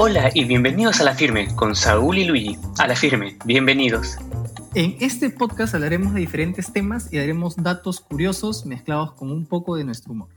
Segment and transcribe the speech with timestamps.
[0.00, 2.56] Hola y bienvenidos a La Firme con Saúl y Luigi.
[2.78, 4.16] A La Firme, bienvenidos.
[4.76, 9.74] En este podcast hablaremos de diferentes temas y daremos datos curiosos mezclados con un poco
[9.74, 10.28] de nuestro humor.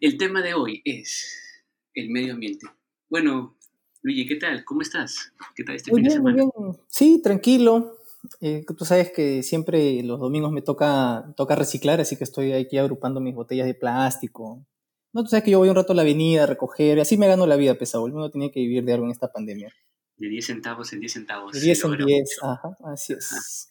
[0.00, 2.66] El tema de hoy es el medio ambiente.
[3.10, 3.58] Bueno,
[4.00, 4.64] Luigi, ¿qué tal?
[4.64, 5.34] ¿Cómo estás?
[5.54, 6.50] ¿Qué tal este muy fin bien, de semana?
[6.54, 7.98] Muy bien, sí, tranquilo.
[8.40, 12.78] Eh, tú sabes que siempre los domingos me toca, toca reciclar, así que estoy aquí
[12.78, 14.64] agrupando mis botellas de plástico.
[15.12, 17.16] No, tú sabes que yo voy un rato a la avenida a recoger, y así
[17.16, 18.04] me gano la vida, pesado.
[18.04, 19.72] Uno tiene que vivir de algo en esta pandemia.
[20.16, 21.52] De 10 centavos en 10 centavos.
[21.52, 22.52] De 10 se en logra 10, mucho.
[22.52, 23.68] ajá, así es.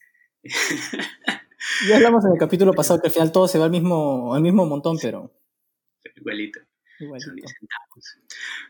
[1.88, 4.41] Ya hablamos en el capítulo pasado que al final todo se va al mismo, al
[4.41, 5.31] mismo montón, pero
[6.16, 6.59] Igualito.
[6.97, 7.31] Son igualito.
[7.33, 8.17] 10 centavos.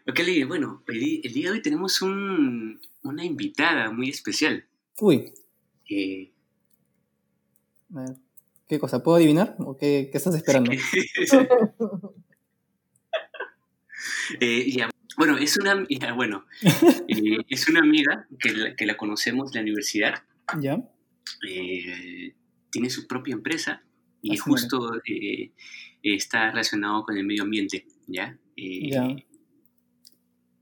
[0.08, 1.00] Ok, bueno, el,
[1.34, 4.66] día de hoy tenemos un- una invitada muy especial.
[5.00, 5.34] Uy,
[5.90, 6.32] Eh,
[7.96, 8.16] a ver,
[8.68, 9.02] ¿qué cosa?
[9.02, 9.56] ¿Puedo adivinar?
[9.60, 10.72] ¿O qué, qué estás esperando?
[14.40, 16.46] Eh, ya, Bueno, es una, ya, bueno,
[17.08, 20.24] eh, es una amiga que la, que la conocemos de la universidad.
[20.60, 20.82] ¿Ya?
[21.48, 22.34] eh,
[22.72, 23.84] tiene su propia empresa
[24.22, 24.92] y Ah, justo
[26.02, 28.38] está relacionado con el medio ambiente, ¿ya?
[28.56, 29.16] Ya.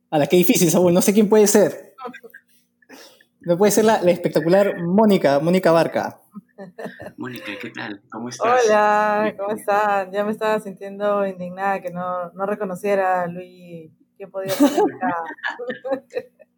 [0.10, 1.96] A la que difícil, Saúl, no sé quién puede ser.
[3.42, 6.22] No puede ser la, la espectacular Mónica, Mónica Barca.
[7.18, 8.02] Mónica, ¿qué tal?
[8.12, 8.66] ¿Cómo estás?
[8.66, 10.12] Hola, ¿cómo están?
[10.12, 13.92] Ya me estaba sintiendo indignada que no, no reconociera a Luis.
[14.18, 15.24] ¿Quién podía invitada?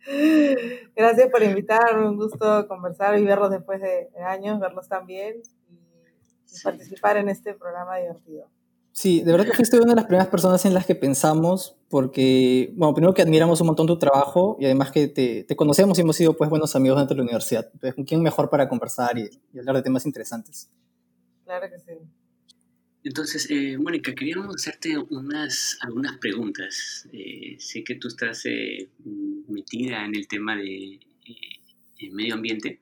[0.95, 6.61] Gracias por invitarme, un gusto conversar y verlos después de, años, verlos también y, y
[6.63, 8.49] participar en este programa divertido.
[8.91, 12.73] Sí, de verdad que fuiste una de las primeras personas en las que pensamos, porque,
[12.75, 16.01] bueno, primero que admiramos un montón tu trabajo y además que te, te conocemos y
[16.01, 17.69] hemos sido pues buenos amigos dentro de la universidad.
[17.73, 20.69] Entonces, ¿con quién mejor para conversar y, y hablar de temas interesantes?
[21.45, 21.99] Claro que sí.
[23.03, 27.07] Entonces, eh, Mónica, queríamos hacerte unas, algunas preguntas.
[27.13, 28.89] Eh, sé que tú estás eh,
[29.47, 30.99] metida en el tema de eh,
[31.99, 32.79] el medio ambiente,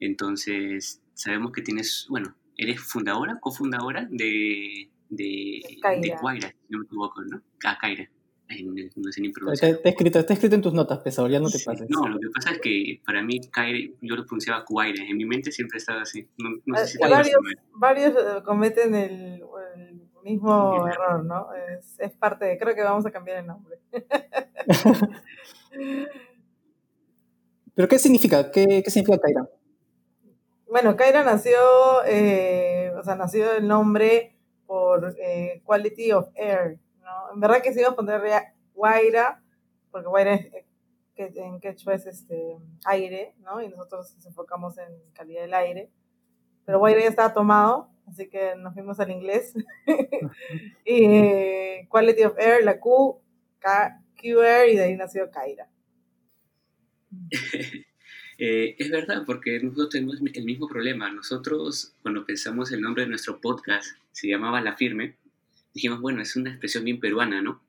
[0.00, 5.60] entonces sabemos que tienes, bueno, eres fundadora, cofundadora de, de,
[6.00, 7.42] de Guaira, si no me equivoco, ¿no?
[7.64, 8.08] Ah, Kaira,
[8.48, 9.70] en, no sé ni Está, pronunciar.
[9.72, 11.88] está escrito, está escrito en tus notas, pesado, ya no te Sí, pases.
[11.88, 15.24] No, lo que pasa es que para mí Kaira, yo lo pronunciaba Guaira, en mi
[15.24, 16.28] mente siempre estaba así.
[16.38, 17.40] No, no sé si Eh, te varios,
[17.72, 19.42] varios eh, cometen el,
[19.76, 21.48] el mismo error, ¿no?
[21.54, 23.78] Es, es parte de, creo que vamos a cambiar el nombre.
[27.74, 28.50] ¿Pero qué significa?
[28.50, 29.48] ¿Qué, qué significa Kaira?
[30.68, 31.52] Bueno, Kaira nació,
[32.06, 34.33] eh, o sea, nació el nombre
[34.66, 37.34] por eh, Quality of Air, ¿no?
[37.34, 38.20] En verdad que se iba a poner
[38.74, 39.42] Guaira,
[39.90, 40.64] porque Guaira es, eh,
[41.16, 43.62] en quechua es este, aire, ¿no?
[43.62, 45.90] Y nosotros nos enfocamos en calidad del aire.
[46.64, 49.54] Pero Guaira ya estaba tomado, así que nos fuimos al inglés.
[50.84, 53.20] y eh, Quality of Air, la Q,
[53.58, 55.68] K, QR, y de ahí nació Kaira.
[58.38, 61.10] Eh, es verdad, porque nosotros tenemos el mismo problema.
[61.10, 65.16] Nosotros, cuando pensamos el nombre de nuestro podcast, se llamaba La Firme,
[65.72, 67.62] dijimos, bueno, es una expresión bien peruana, ¿no?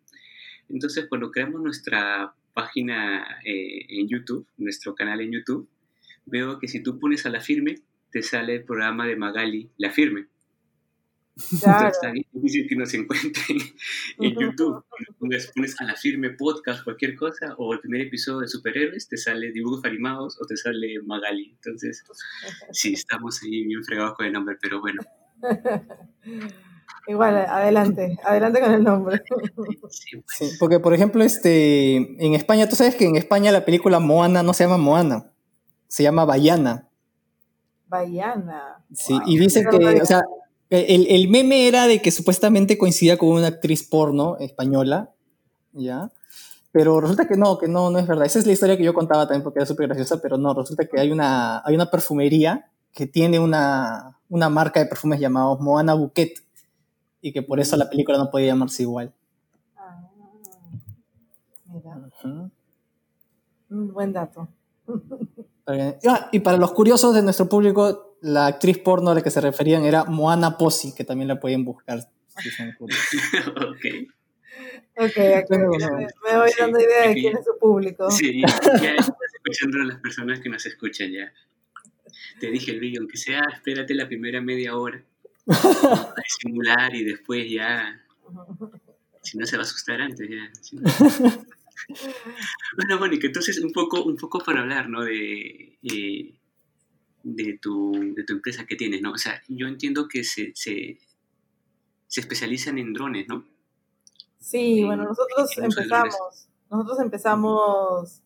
[0.70, 5.68] Entonces, cuando creamos nuestra página eh, en YouTube, nuestro canal en YouTube,
[6.26, 9.92] veo que si tú pones a La Firme, te sale el programa de Magali, La
[9.92, 10.28] Firme.
[11.36, 11.52] Claro.
[11.52, 13.58] Entonces, está bien difícil que nos encuentren
[14.20, 14.86] en YouTube.
[15.20, 19.18] Pones, pones a la firme podcast, cualquier cosa, o el primer episodio de superhéroes, te
[19.18, 21.52] sale dibujos animados o te sale Magali.
[21.56, 22.04] Entonces,
[22.72, 25.02] sí, estamos ahí bien fregados con el nombre, pero bueno.
[27.08, 29.22] Igual, adelante, adelante con el nombre.
[29.90, 33.66] Sí, pues, Sí, porque, por ejemplo, este, en España, tú sabes que en España la
[33.66, 35.32] película Moana no se llama Moana,
[35.88, 36.88] se llama Bayana.
[37.88, 38.84] Baiana.
[38.94, 39.22] Sí, Wow.
[39.28, 40.24] y dicen que, o sea,
[40.70, 45.12] el, el meme era de que supuestamente coincidía con una actriz porno española,
[45.74, 46.12] ¿ya?
[46.72, 48.26] Pero resulta que no, que no, no es verdad.
[48.26, 50.86] Esa es la historia que yo contaba también porque era súper graciosa, pero no, resulta
[50.86, 55.94] que hay una, hay una perfumería que tiene una, una marca de perfumes llamados Moana
[55.94, 56.34] Bouquet
[57.22, 59.14] y que por eso la película no podía llamarse igual.
[59.78, 60.02] Ah,
[61.66, 62.52] mira, Ujú.
[63.70, 64.48] un buen dato.
[65.68, 69.40] Ah, y para los curiosos de nuestro público, la actriz porno a la que se
[69.40, 72.00] referían era Moana Posi, que también la pueden buscar
[72.42, 73.06] si son curiosos.
[73.56, 73.86] ok.
[74.98, 78.10] Ok, aquí Bueno, me, voy Sí, dando idea de quién es su público.
[78.10, 81.32] Sí, ya, estás escuchando a las personas que nos escuchan ya.
[82.40, 85.04] Te dije, Luis, aunque sea, espérate la primera media hora
[85.48, 88.02] a simular y después ya
[89.22, 90.50] Si no se va a asustar antes ya.
[90.62, 90.84] si no.
[92.78, 95.04] bueno, Mónica, entonces un poco, un poco para hablar, ¿no?
[95.04, 96.34] De, eh,
[97.26, 99.12] de, tu, de tu empresa que tienes, ¿no?
[99.12, 101.00] O sea, yo entiendo que se, se,
[102.08, 103.46] se especializan en drones, ¿no?
[104.40, 108.22] Sí, bueno, nosotros empezamos nosotros empezamos,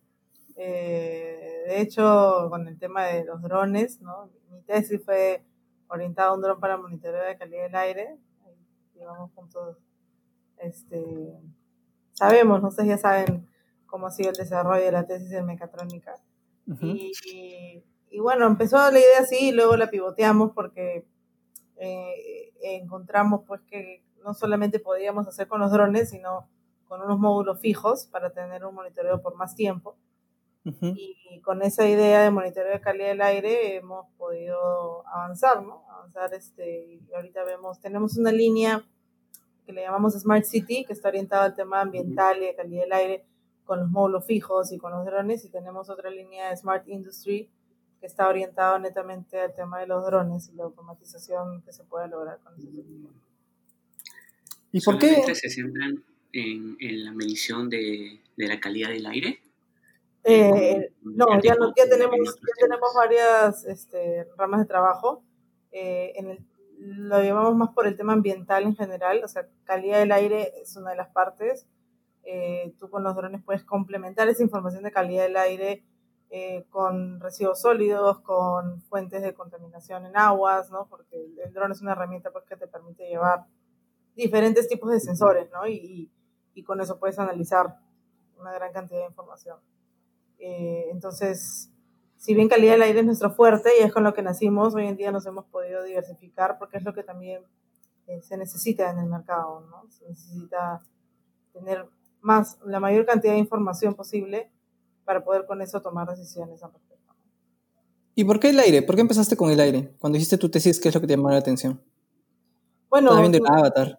[0.56, 4.30] eh, de hecho, con el tema de los drones, ¿no?
[4.50, 5.44] Mi tesis fue
[5.88, 8.18] orientada a un dron para monitoreo de calidad del aire.
[8.45, 8.56] Ahí
[8.95, 9.78] llevamos juntos,
[10.57, 11.34] este,
[12.13, 13.48] sabemos, no sé, ya saben
[13.86, 16.16] cómo ha sido el desarrollo de la tesis en mecatrónica.
[16.81, 17.84] y, y,
[18.17, 21.06] bueno, empezó la idea así y luego la pivoteamos porque
[21.77, 26.50] eh, encontramos pues que no solamente podíamos hacer con los drones, sino
[26.88, 29.95] con unos módulos fijos para tener un monitoreo por más tiempo.
[30.81, 35.83] Y con esa idea de monitoreo de calidad del aire hemos podido avanzar, ¿no?
[35.89, 38.85] Avanzar, este, y ahorita vemos, tenemos una línea
[39.65, 42.94] que le llamamos Smart City, que está orientada al tema ambiental y de calidad del
[42.94, 43.25] aire
[43.65, 47.50] con los módulos fijos y con los drones, y tenemos otra línea de Smart Industry
[48.00, 52.07] que está orientada netamente al tema de los drones y la automatización que se puede
[52.07, 53.12] lograr con esos equipos.
[54.72, 55.36] ¿Y por qué?
[55.36, 59.42] se centran en, en la medición de, de, la calidad del aire?
[60.24, 65.24] Eh, no, ya, no, ya, tenemos, ya tenemos varias este, ramas de trabajo.
[65.72, 66.45] Eh, en el,
[66.80, 70.75] lo llevamos más por el tema ambiental en general, o sea, calidad del aire es
[70.78, 71.68] una de las partes.
[72.24, 75.84] Eh, tú con los drones puedes complementar esa información de calidad del aire
[76.31, 80.88] eh, con residuos sólidos, con fuentes de contaminación en aguas, ¿no?
[80.88, 83.46] Porque el, dron es una herramienta pues, que te permite llevar
[84.16, 85.68] diferentes tipos de sensores, ¿no?
[85.68, 86.12] Y,
[86.54, 87.80] y, con eso puedes analizar
[88.38, 89.58] una gran cantidad de información.
[90.38, 91.72] Eh, entonces,
[92.18, 94.86] si bien calidad del aire es nuestro fuerte y es con lo que nacimos, hoy
[94.86, 97.44] en día nos hemos podido diversificar porque es lo que también
[98.08, 99.90] eh, se necesita en el mercado, ¿no?
[99.90, 100.84] Se necesita
[101.54, 101.88] tener
[102.22, 104.52] más, la mayor cantidad de información posible
[105.09, 107.15] para poder con eso tomar decisiones al respecto.
[108.13, 108.83] ¿Y por qué el aire?
[108.83, 109.91] ¿Por qué empezaste con el aire?
[109.97, 111.81] Cuando hiciste tu tesis, ¿qué es lo que te llamó la atención?
[112.91, 113.97] Bueno, También de Avatar.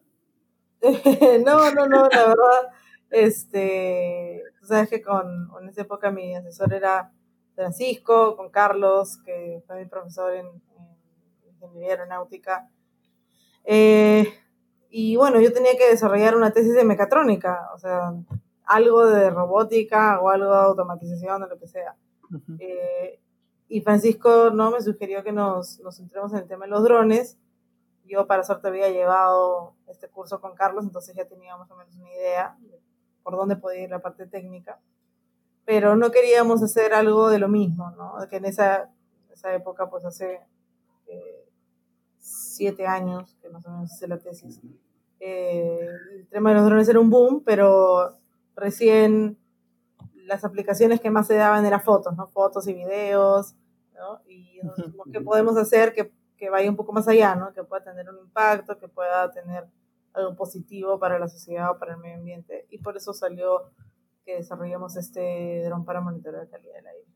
[1.44, 2.70] no, no, no, la verdad,
[3.10, 7.12] este, tú sabes que con, en esa época mi asesor era
[7.56, 10.46] Francisco, con Carlos, que fue mi profesor en,
[11.60, 12.70] ingeniería aeronáutica.
[13.64, 14.32] Eh,
[14.90, 18.12] y bueno, yo tenía que desarrollar una tesis de mecatrónica, o sea,
[18.70, 21.96] algo de robótica o algo de automatización o lo que sea.
[22.58, 23.20] eh,
[23.68, 27.38] y Francisco no me sugirió que nos, nos centremos en el tema de los drones
[28.10, 31.94] yo para suerte había llevado este curso con Carlos, entonces ya tenía más o menos
[31.94, 32.80] una idea de
[33.22, 34.80] por dónde podía ir la parte técnica,
[35.64, 38.14] pero no queríamos hacer algo de lo mismo, ¿no?
[38.28, 38.90] Que en esa,
[39.32, 40.40] esa época, pues hace
[41.06, 41.48] eh,
[42.18, 44.60] siete años que más o menos hice la tesis,
[45.20, 48.16] eh, el tema de los drones era un boom, pero
[48.56, 49.38] recién
[50.26, 52.28] las aplicaciones que más se daban eran fotos, ¿no?
[52.28, 53.54] Fotos y videos,
[53.94, 54.20] ¿no?
[54.28, 54.60] Y
[55.12, 57.52] ¿qué podemos hacer que que vaya un poco más allá, ¿no?
[57.52, 59.66] Que pueda tener un impacto, que pueda tener
[60.14, 62.66] algo positivo para la sociedad o para el medio ambiente.
[62.70, 63.70] Y por eso salió
[64.24, 67.06] que desarrollamos este dron para monitorear la calidad del aire.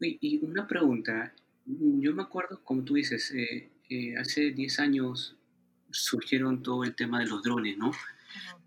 [0.00, 1.34] Y una pregunta,
[1.66, 5.36] yo me acuerdo, como tú dices, eh, eh, hace 10 años
[5.90, 7.92] surgieron todo el tema de los drones, ¿no?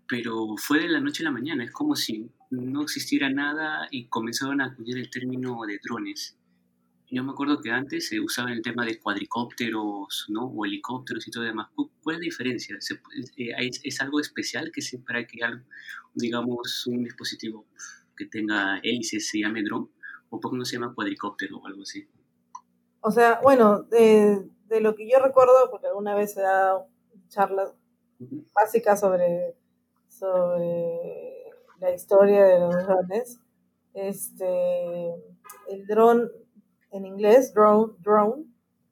[0.08, 4.06] Pero fue de la noche a la mañana, es como si no existiera nada y
[4.08, 6.36] comenzaron a acudir el término de drones.
[7.10, 10.46] Yo me acuerdo que antes se usaba el tema de cuadricópteros, ¿no?
[10.46, 11.68] O helicópteros y todo demás.
[11.74, 12.78] ¿Cuál es la diferencia?
[13.36, 15.38] Eh, ¿Es, algo especial que se, para que,
[16.14, 17.66] digamos, un dispositivo
[18.16, 19.88] que tenga hélices se llame drone?
[20.30, 22.08] ¿O por qué no se llama cuadricóptero o algo así?
[23.00, 26.86] O sea, bueno, de, de lo que yo recuerdo, porque alguna vez he dado
[27.28, 27.74] charlas
[28.54, 29.54] básicas sobre,
[30.22, 31.50] sobre
[31.80, 33.40] la historia de los drones,
[33.92, 35.08] este,
[35.68, 36.30] el dron
[36.92, 38.44] en inglés, drone, drone,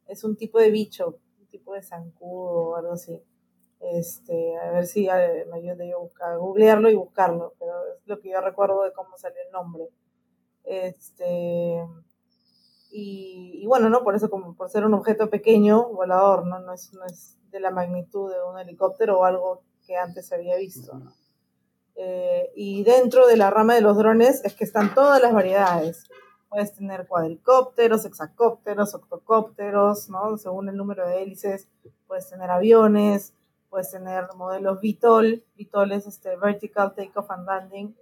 [0.08, 3.22] es un tipo de bicho, un tipo de zancudo o algo así.
[3.78, 8.30] Este, a ver si me ayuda yo a googlearlo y buscarlo, pero es lo que
[8.30, 9.88] yo recuerdo de cómo salió el nombre.
[10.64, 11.86] Este,
[12.90, 14.02] y, bueno, ¿no?
[14.02, 16.58] Por eso, como por ser un objeto pequeño, volador, ¿no?
[16.58, 20.34] No es, no es de la magnitud de un helicóptero o algo que antes se
[20.34, 21.00] había visto.
[22.02, 26.08] Eh, y dentro de la rama de los drones es que están todas las variedades.
[26.48, 30.38] Puedes tener cuadricópteros, hexacópteros, octocópteros, ¿no?
[30.38, 31.68] Según el número de hélices,
[32.06, 33.34] puedes tener aviones,
[33.68, 35.44] puedes tener modelos VTOL.
[35.58, 37.94] VTOL es este Vertical Takeoff and Landing,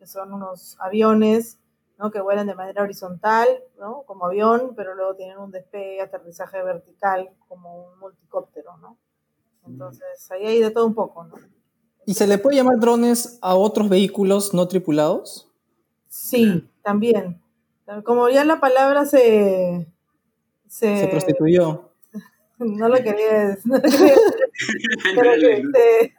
[0.00, 1.60] que son unos aviones,
[2.00, 2.10] ¿no?
[2.10, 3.46] Que vuelan de manera horizontal,
[3.78, 4.02] ¿no?
[4.06, 8.98] Como avión, pero luego tienen un despegue, aterrizaje vertical, como un multicóptero, ¿no?
[9.64, 11.36] Entonces, ahí hay de todo un poco, ¿no?
[12.06, 15.50] ¿Y se le puede llamar drones a otros vehículos no tripulados?
[16.08, 17.42] Sí, también.
[18.04, 19.86] Como ya la palabra se...
[20.68, 21.90] Se, prostituyó.
[22.58, 23.72] No lo quería decir.
[23.72, 23.80] No
[25.20, 26.14] pero que,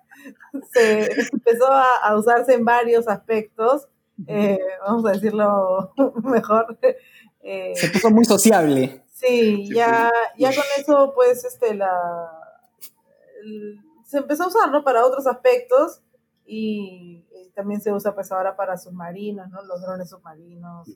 [0.72, 3.88] se empezó a, usarse en varios aspectos,
[4.28, 6.78] eh, vamos a decirlo mejor.
[7.42, 9.04] Eh, se puso muy sociable.
[9.14, 12.30] Sí, ya, ya con eso, pues, este, la,
[14.08, 14.84] se empezó a usar, ¿no?
[14.84, 16.02] Para otros aspectos
[16.46, 19.64] y, también se usa, pues, ahora para submarinos, ¿no?
[19.64, 20.88] Los drones submarinos.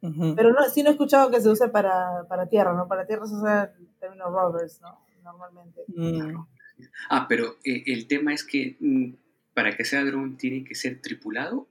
[0.00, 2.88] Pero no, sí no he escuchado que se use para, tierra, ¿no?
[2.88, 5.00] Para tierra se usa el término rovers, ¿no?
[5.22, 5.82] Normalmente.
[5.88, 6.36] Mm.
[7.08, 9.12] Ah, pero eh, el tema es que mm,
[9.54, 11.68] para que sea dron tiene que ser tripulado.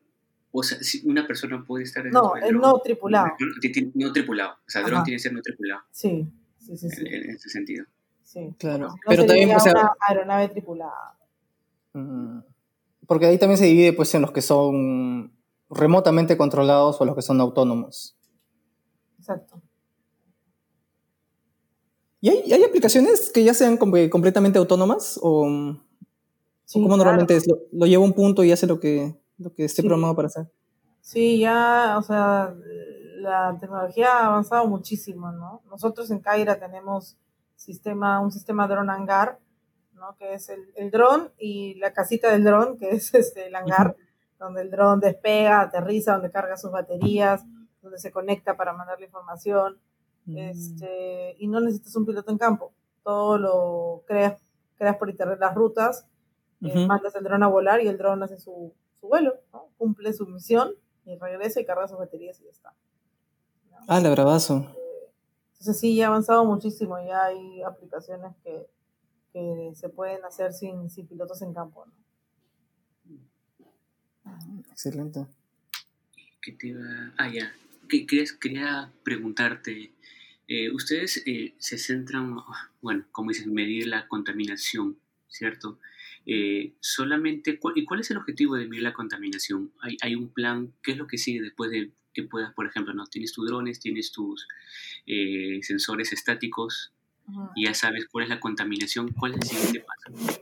[0.51, 3.27] O sea, si una persona puede estar en No, es no tripulado.
[3.94, 4.54] No, tripulado.
[4.54, 5.82] O sea, dron tiene que ser no tripulado.
[5.92, 6.27] Sí,
[6.58, 6.88] sí, sí.
[7.06, 7.86] En, ese sentido.
[8.28, 8.54] Sí.
[8.60, 8.94] Claro.
[9.08, 11.18] pero también o sea, una aeronave tripulada.
[11.94, 12.40] Mm.
[13.08, 15.32] Porque ahí también se divide pues en los que son
[15.70, 18.18] remotamente controlados o los que son autónomos.
[19.18, 19.62] Exacto.
[22.20, 25.18] ¿Y hay, aplicaciones que ya sean completamente autónomas?
[25.24, 25.44] ¿O
[26.74, 27.48] cómo normalmente es?
[27.72, 30.52] ¿Lo, lleva un punto y hace lo que, lo que esté programado para hacer?
[31.00, 32.54] Sí, ya, o sea,
[33.20, 35.62] la tecnología ha avanzado muchísimo, ¿no?
[35.70, 37.16] Nosotros en Caira tenemos
[37.58, 39.40] sistema, un sistema drone hangar,
[39.94, 40.16] ¿no?
[40.16, 43.98] Que es el, el dron y la casita del dron, que es este, el hangar,
[44.40, 47.44] donde el dron despega, aterriza, donde carga sus baterías,
[47.82, 49.80] donde se conecta para mandar la información.
[50.26, 50.38] Mm.
[50.38, 52.74] Este, y no necesitas un piloto en campo.
[53.04, 54.42] Todo lo creas,
[54.78, 56.08] creas por internet las rutas,
[56.62, 59.36] eh, mandas el dron a volar y el dron hace su, su vuelo,
[59.78, 60.72] cumple su misión
[61.06, 62.74] y regresa y carga sus baterías y ya está.
[63.88, 64.68] Ah, la bravazo.
[65.60, 68.68] Entonces sí, ya ha avanzado muchísimo, ya hay aplicaciones que,
[69.34, 71.86] que se pueden hacer sin, sin pilotos en campo.
[74.72, 75.26] Excelente.
[76.42, 77.14] ¿Qué te iba?
[77.18, 77.52] Ah, ya
[77.88, 79.92] quería preguntarte,
[80.48, 82.38] eh, ustedes eh, se centran,
[82.82, 84.98] bueno, como dices, medir la contaminación,
[85.28, 85.80] ¿cierto?
[86.26, 89.72] Eh, solamente, ¿y cuál es el objetivo de medir la contaminación?
[89.82, 90.74] ¿Hay, ¿Hay, un plan?
[90.84, 93.80] ¿Qué es lo que sigue después de que puedas, por ejemplo, no tienes tus drones,
[93.80, 94.48] tienes tus
[95.62, 96.94] sensores estáticos
[97.56, 99.14] y ya sabes cuál es la contaminación?
[99.14, 100.42] ¿Cuál es el siguiente paso?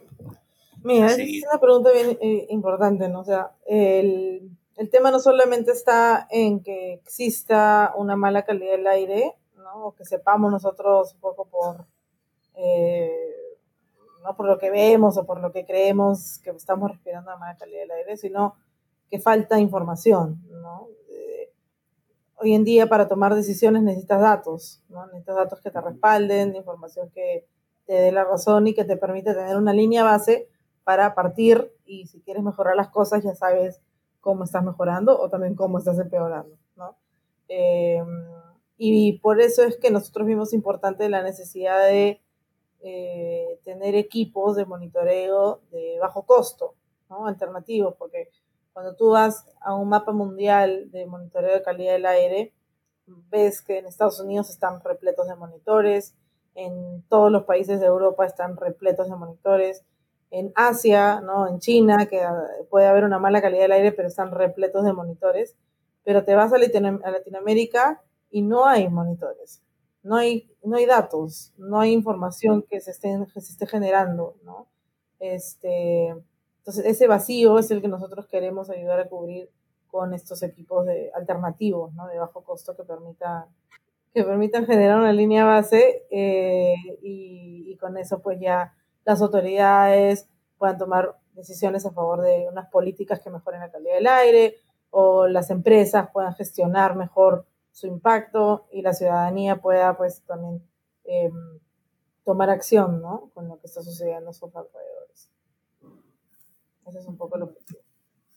[0.84, 2.18] Mira, es una pregunta bien
[2.50, 3.22] importante, ¿no?
[3.22, 8.88] O sea, el el tema no solamente está en que exista una mala calidad del
[8.88, 9.88] aire, ¿no?
[9.88, 11.86] o que sepamos nosotros un poco por,
[12.56, 13.10] eh,
[14.24, 17.58] no por lo que vemos o por lo que creemos que estamos respirando una mala
[17.58, 18.56] calidad del aire, sino
[19.10, 20.44] que falta información.
[20.50, 20.90] ¿no?
[22.46, 25.04] Hoy en día para tomar decisiones necesitas datos, ¿no?
[25.08, 27.48] necesitas datos que te respalden, información que
[27.88, 30.48] te dé la razón y que te permite tener una línea base
[30.84, 33.82] para partir y si quieres mejorar las cosas ya sabes
[34.22, 36.96] cómo estás mejorando o también cómo estás empeorando, ¿no?
[37.48, 38.06] Em,
[38.78, 42.22] y por eso es que nosotros vimos importante la necesidad de
[42.82, 46.76] eh, tener equipos de monitoreo de bajo costo,
[47.10, 47.26] ¿no?
[47.26, 48.30] Alternativos, porque
[48.76, 52.54] cuando tú vas a un mapa mundial de monitoreo de calidad del aire,
[53.08, 56.14] ves que en Estados Unidos están repletos de monitores,
[56.56, 59.86] en todos los países de Europa están repletos de monitores,
[60.30, 61.48] en Asia, ¿no?
[61.48, 62.22] en China, que
[62.70, 65.56] puede haber una mala calidad del aire, pero están repletos de monitores.
[66.04, 69.64] Pero te vas a, Latinoamérica y no hay monitores,
[70.04, 74.36] no hay, no hay datos, no hay información que se, estén, se esté generando.
[74.44, 74.68] ¿no?
[75.20, 76.14] Este,
[76.66, 79.52] entonces, ese vacío es el que nosotros queremos ayudar a cubrir
[79.86, 83.46] con estos equipos de, alternativos de bajo costo que permitan
[84.12, 90.28] que permitan generar una línea base eh, y, y con eso pues ya las autoridades
[90.58, 94.56] puedan tomar decisiones a favor de unas políticas que mejoren la calidad del aire
[94.90, 100.68] o las empresas puedan gestionar mejor su impacto y la ciudadanía pueda pues también
[101.04, 101.60] em,
[102.24, 103.30] tomar acción ¿no?
[103.36, 105.05] con lo que está sucediendo a sus alrededores.
[106.88, 107.80] Ese es un poco el objetivo.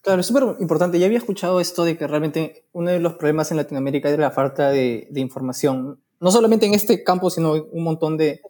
[0.01, 0.99] Claro, es súper importante.
[0.99, 4.31] Ya había escuchado esto de que realmente uno de los problemas en Latinoamérica es la
[4.31, 6.01] falta de, de información.
[6.21, 8.41] No solamente en este campo, sino un montón de,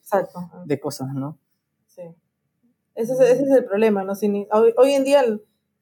[0.65, 1.39] de cosas, ¿no?
[2.99, 4.15] Ese es, el problema, ¿no?
[4.51, 5.23] hoy, en día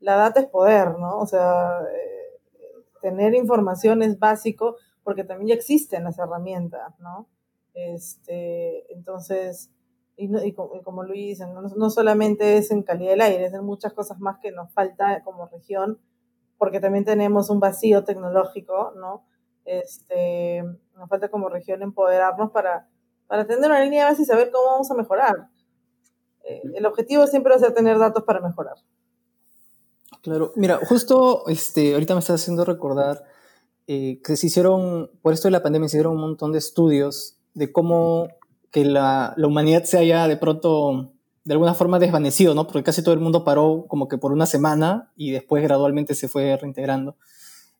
[0.01, 1.19] la data es poder, ¿no?
[1.19, 7.27] O sea, eh, tener información es básico porque también ya existen las herramientas, ¿no?
[7.73, 9.71] Este, entonces,
[10.17, 14.19] y, como Luis dice, no, solamente es en calidad del aire, es en muchas cosas
[14.19, 15.99] más que nos falta como región,
[16.59, 19.25] porque también tenemos un vacío tecnológico, ¿no?
[19.65, 20.63] Este,
[20.95, 22.89] nos falta como región empoderarnos para,
[23.27, 25.49] para tener una línea de base y saber cómo vamos a mejorar
[26.47, 28.77] el objetivo siempre va a ser tener datos para mejorar.
[30.23, 33.25] Claro, mira, justo este, ahorita me estás haciendo recordar
[33.87, 37.39] eh, que se hicieron, por esto de la pandemia, se hicieron un montón de estudios
[37.55, 38.29] de cómo
[38.71, 41.13] que la, la humanidad se haya de pronto
[41.45, 42.67] de alguna forma desvanecido, ¿no?
[42.67, 46.29] Porque casi todo el mundo paró como que por una semana y después gradualmente se
[46.29, 47.17] fue reintegrando.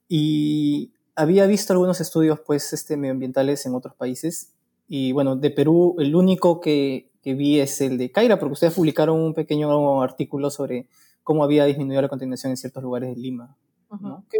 [0.09, 4.53] Y había visto algunos estudios, pues, este, medioambientales en otros países.
[4.87, 8.75] Y bueno, de Perú, el único que, que vi es el de Caira, porque ustedes
[8.75, 10.87] publicaron un pequeño artículo sobre
[11.25, 13.57] cómo había disminuido la contaminación en ciertos lugares de Lima.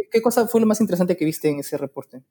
[0.09, 2.23] ¿Qué, cosa fue lo más interesante que viste en ese reporte?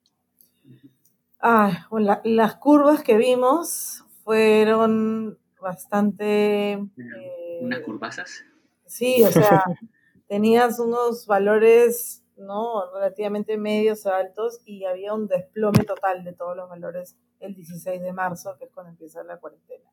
[1.39, 1.87] Ah,
[2.23, 6.73] las curvas que vimos fueron bastante...
[6.73, 8.43] Eh, ¿Unas curvasas?
[8.85, 9.63] Sí, o sea,
[10.27, 16.57] tenías unos valores no relativamente medios o altos y había un desplome total de todos
[16.57, 19.89] los valores el 16 de marzo, que es cuando empieza la cuarentena.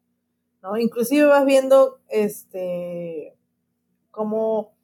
[0.64, 0.76] ¿no?
[0.78, 3.36] Inclusive vas viendo este
[4.10, 4.74] como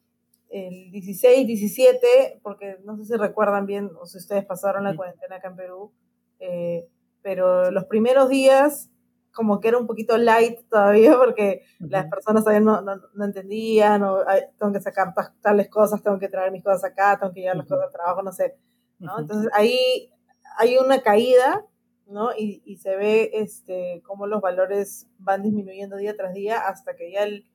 [0.47, 5.35] el 16, 17, porque no sé si recuerdan bien o si ustedes pasaron la cuarentena
[5.35, 5.91] acá en Perú,
[6.39, 6.87] eh,
[7.21, 8.87] pero los primeros días
[9.33, 14.19] como que era un poquito light todavía porque las personas todavía no, no, entendían, o
[14.57, 17.67] tengo que sacar tales cosas, tengo que traer mis cosas acá, tengo que llevar las
[17.67, 18.57] cosas al trabajo, no sé.
[18.99, 19.19] ¿no?
[19.19, 20.11] Entonces ahí
[20.57, 21.65] hay una caída,
[22.07, 22.31] ¿no?
[22.37, 27.11] Y, y, se ve este, cómo los valores van disminuyendo día tras día hasta que
[27.11, 27.47] ya el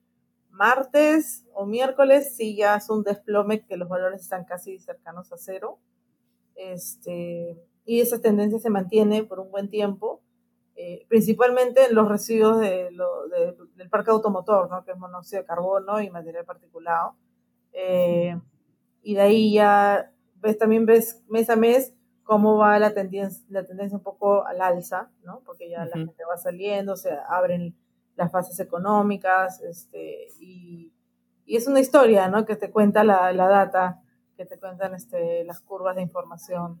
[0.49, 5.37] martes o miércoles sí ya es un desplome que los valores están casi cercanos a
[5.37, 5.79] cero.
[6.55, 10.23] Este, y esa tendencia se mantiene por un buen tiempo
[10.79, 12.91] eh, principalmente en los residuos de
[13.75, 14.85] del parque automotor, ¿no?
[14.85, 17.15] que es monóxido de carbono y material particulado.
[17.73, 18.39] Eh,
[19.01, 23.65] y de ahí ya ves también ves mes a mes cómo va la tendencia, la
[23.65, 25.41] tendencia un poco al alza, ¿no?
[25.47, 27.75] porque ya la gente va saliendo, se abren
[28.15, 30.93] las fases económicas, este, y,
[31.45, 32.45] y es una historia ¿no?
[32.45, 34.03] que te cuenta la, la data,
[34.35, 36.79] que te cuentan este, las curvas de información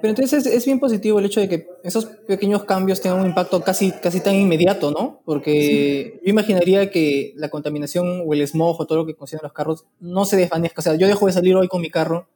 [0.00, 3.60] pero entonces es, bien positivo el hecho de que esos pequeños cambios tengan un impacto
[3.62, 5.20] casi, casi tan inmediato, ¿no?
[5.24, 9.52] Porque yo imaginaría que la contaminación o el smog o todo lo que consideran los
[9.52, 10.80] carros no se desvanezca.
[10.80, 12.28] O sea, yo dejo de salir hoy con mi carro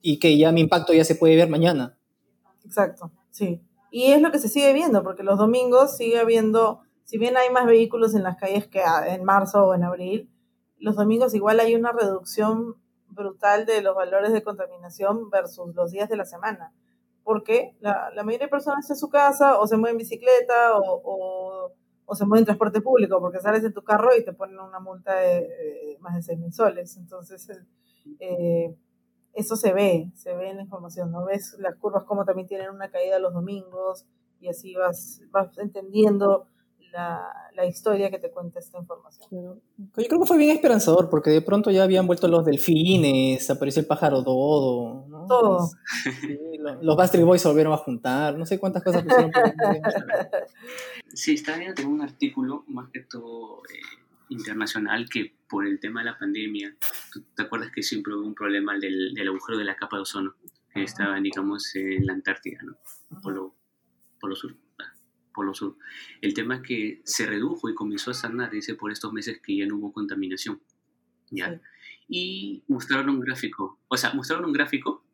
[0.00, 1.96] y que ya mi impacto ya se puede ver mañana.
[2.64, 3.60] Exacto, sí.
[3.90, 7.50] Y es lo que se sigue viendo, porque los domingos sigue habiendo, si bien hay
[7.50, 10.30] más vehículos en las calles que en marzo o en abril,
[10.78, 12.76] los domingos igual hay una reducción
[13.12, 16.72] brutal de los valores de contaminación versus los días de la semana.
[17.24, 20.76] Porque la, la mayoría de personas está en su casa o se mueve en bicicleta
[20.78, 21.72] o,
[22.06, 24.80] o, se mueve en transporte público porque sales de tu carro y te ponen una
[24.80, 26.96] multa de, más de 6 mil soles.
[26.98, 27.48] Entonces,
[28.20, 28.76] eh,
[29.32, 31.24] eso se ve, se ve en la información, ¿no?
[31.24, 34.04] Ves las curvas como también tienen una caída los domingos
[34.40, 36.48] y así vas, vas entendiendo
[36.92, 39.30] la, historia que te cuenta esta información.
[39.30, 39.60] Yo
[39.94, 43.86] creo que fue bien esperanzador, porque de pronto ya habían vuelto los delfines, apareció el
[43.86, 45.26] pájaro dodo, ¿no?
[45.26, 45.70] Todo.
[46.80, 49.30] los, Bastard Boys se volvieron a juntar, no sé cuántas cosas pusieron.
[51.14, 56.10] sí, estaba viendo un artículo, más que todo eh, internacional, que por el tema de
[56.10, 56.76] la pandemia,
[57.36, 60.34] ¿te acuerdas que siempre hubo un problema del, del agujero de la capa de ozono?
[60.74, 62.78] Que estaba, digamos, en la Antártida, ¿no?
[63.20, 63.54] Por lo,
[64.18, 64.61] por lo sur
[65.38, 65.76] lo Sur.
[66.20, 69.56] El tema es que se redujo y comenzó a sanar, dice, por estos meses que
[69.56, 70.60] ya no hubo contaminación.
[71.30, 71.60] ¿ya?
[72.08, 75.04] Y mostraron un gráfico, o sea, mostraron un gráfico,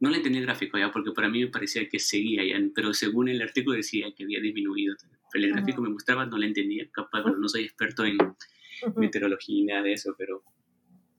[0.00, 2.92] no le entendí el gráfico ya, porque para mí me parecía que seguía ya, pero
[2.92, 4.96] según el artículo decía que había disminuido.
[5.32, 8.18] Pero el gráfico me mostraba, no le entendía, capaz, bueno, no soy experto en
[8.96, 10.42] meteorología ni nada de eso, pero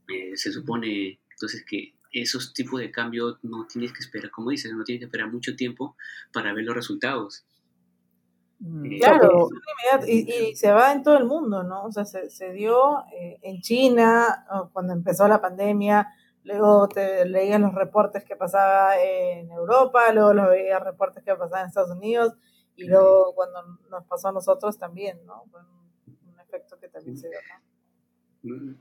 [0.08, 4.74] eh, se supone entonces que esos tipos de cambios no tienes que esperar, como dices,
[4.74, 5.96] no tienes que esperar mucho tiempo
[6.34, 7.46] para ver los resultados.
[8.62, 9.00] Mm.
[9.00, 9.50] Claro,
[10.08, 11.86] y, se va en todo el mundo, ¿no?
[11.86, 16.08] O sea, se, se dio eh, en China cuando empezó la pandemia,
[16.44, 21.62] luego te leías los reportes que pasaba en Europa, luego los veías reportes que pasaban
[21.62, 22.34] en Estados Unidos,
[22.76, 25.44] y luego cuando nos pasó a nosotros también, ¿no?
[25.50, 27.62] Fue un, efecto que también se dio acá.
[28.44, 28.76] Mm.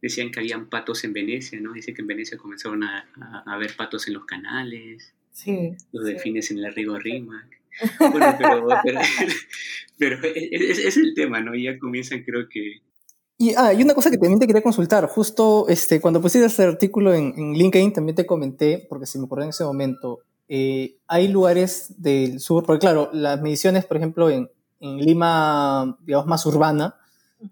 [0.00, 1.74] Decían que habían patos en Venecia, ¿no?
[1.74, 3.06] Dice que en Venecia comenzaron a,
[3.46, 7.61] a, ver patos en los canales, sí, los delfines en el río Rímac.
[7.98, 8.66] Bueno, pero,
[9.98, 11.54] pero, es, el tema, ¿no?
[11.54, 12.82] ya comienzan, creo que.
[13.38, 15.06] Y ah, hay una cosa que también te quería consultar.
[15.08, 19.44] Justo este, cuando pusiste este artículo en, LinkedIn, también te comenté, porque se me ocurrió
[19.44, 24.48] en ese momento, eh, hay lugares del sur, porque claro, las mediciones, por ejemplo, en,
[24.80, 26.96] en Lima, digamos, más urbana,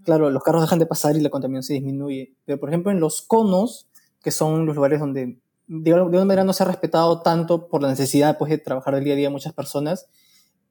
[0.04, 2.34] claro, los carros dejan de pasar y la contaminación se disminuye.
[2.44, 3.88] Pero, por ejemplo, en los conos,
[4.22, 5.38] que son los lugares donde
[5.72, 9.04] de, alguna manera no se ha respetado tanto por la necesidad pues, de trabajar del
[9.04, 10.08] día a día muchas personas.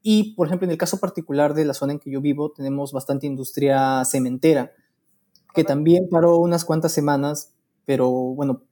[0.02, 2.92] Y, por ejemplo, en el caso particular de la zona en que yo vivo, tenemos
[2.92, 4.72] bastante industria cementera,
[5.54, 7.54] que también paró unas cuantas semanas,
[7.86, 8.64] pero bueno,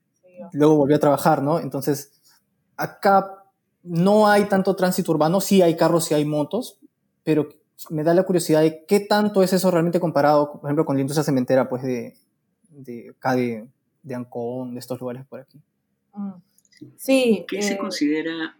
[0.52, 1.60] luego volvió a trabajar, ¿no?
[1.60, 2.12] Entonces,
[2.76, 3.46] acá
[3.84, 6.80] no hay tanto tránsito urbano, sí hay carros, sí hay motos,
[7.24, 7.48] pero
[7.90, 11.02] me da la curiosidad de qué tanto es eso realmente comparado, por ejemplo, con la
[11.02, 12.18] industria cementera, pues de,
[12.70, 13.70] de acá de,
[14.04, 15.62] de Ancón, de estos lugares por aquí.
[16.96, 17.46] Sí.
[17.48, 18.58] ¿Qué se eh, considera,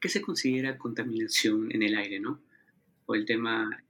[0.00, 2.40] qué se considera contaminación en el aire, no?
[3.06, 3.84] O el tema,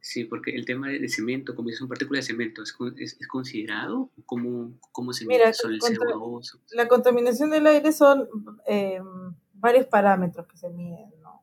[0.00, 2.74] sí, porque el tema de cemento, como son partículas de cemento, ¿es,
[3.20, 4.10] es, considerado?
[4.24, 6.58] ¿Cómo, cómo se mide el CO2?
[6.72, 8.28] La contaminación del aire son
[8.66, 11.42] em, varios parámetros que se miden, ¿no?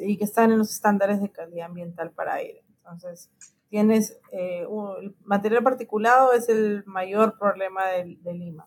[0.00, 2.64] y que están en los estándares de calidad ambiental para aire.
[2.78, 3.30] Entonces,
[3.68, 4.66] tienes, eh,
[5.00, 8.66] el material particulado es el mayor problema de, de Lima.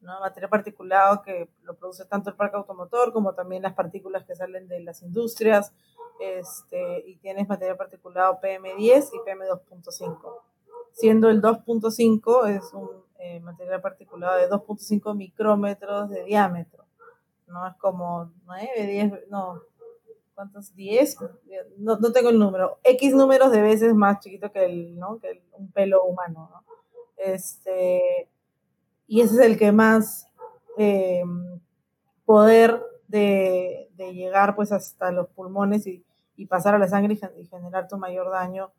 [0.00, 0.20] ¿No?
[0.20, 4.68] Material particulado que lo produce tanto el parque automotor como también las partículas que salen
[4.68, 5.72] de las industrias,
[6.20, 10.42] este, y tienes material particulado PM10 y PM2.5.
[10.92, 16.84] Siendo el 2.5 es un eh, material particulado de 2.5 micrómetros de diámetro.
[17.46, 19.62] No es como 9, 10, no,
[20.34, 20.74] ¿cuántos?
[20.74, 21.16] 10,
[21.78, 25.18] no, no, tengo el número, X números de veces más chiquito que, el, ¿no?
[25.18, 26.64] que un pelo humano, ¿no?
[27.16, 28.29] Este,
[29.10, 30.28] y ese es el que más
[30.78, 31.24] eh,
[32.24, 36.04] poder de, de, llegar pues hasta los pulmones y,
[36.36, 38.70] y pasar a la sangre y, generar tu mayor daño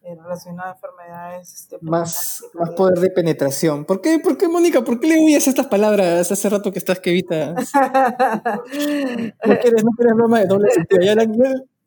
[0.00, 1.52] relacionado a enfermedades.
[1.54, 3.84] Este, más, más poder de penetración.
[3.84, 4.84] ¿Por qué, ¿Por qué, Mónica?
[4.84, 7.72] ¿Por qué le huyes estas palabras hace rato que estás que evitas?
[7.74, 11.02] no quieres, no quieres broma de doble sentido.
[11.02, 11.26] Ya la,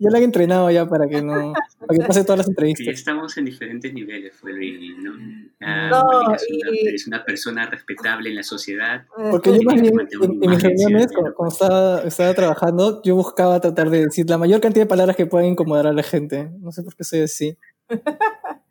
[0.03, 2.85] ya, la han entrenado ya para que no para que pase todas las entrevistas.
[2.85, 5.13] Sí, estamos en diferentes niveles, fue ¿no?
[5.13, 9.05] no es, una, es, una, persona respetable en la sociedad.
[9.31, 14.05] Porque yo más bien, en, mis reuniones, cuando, estaba, estaba, trabajando, yo buscaba tratar de
[14.05, 16.51] decir la mayor cantidad de palabras que puedan incomodar a la gente.
[16.59, 17.57] No sé por qué soy así.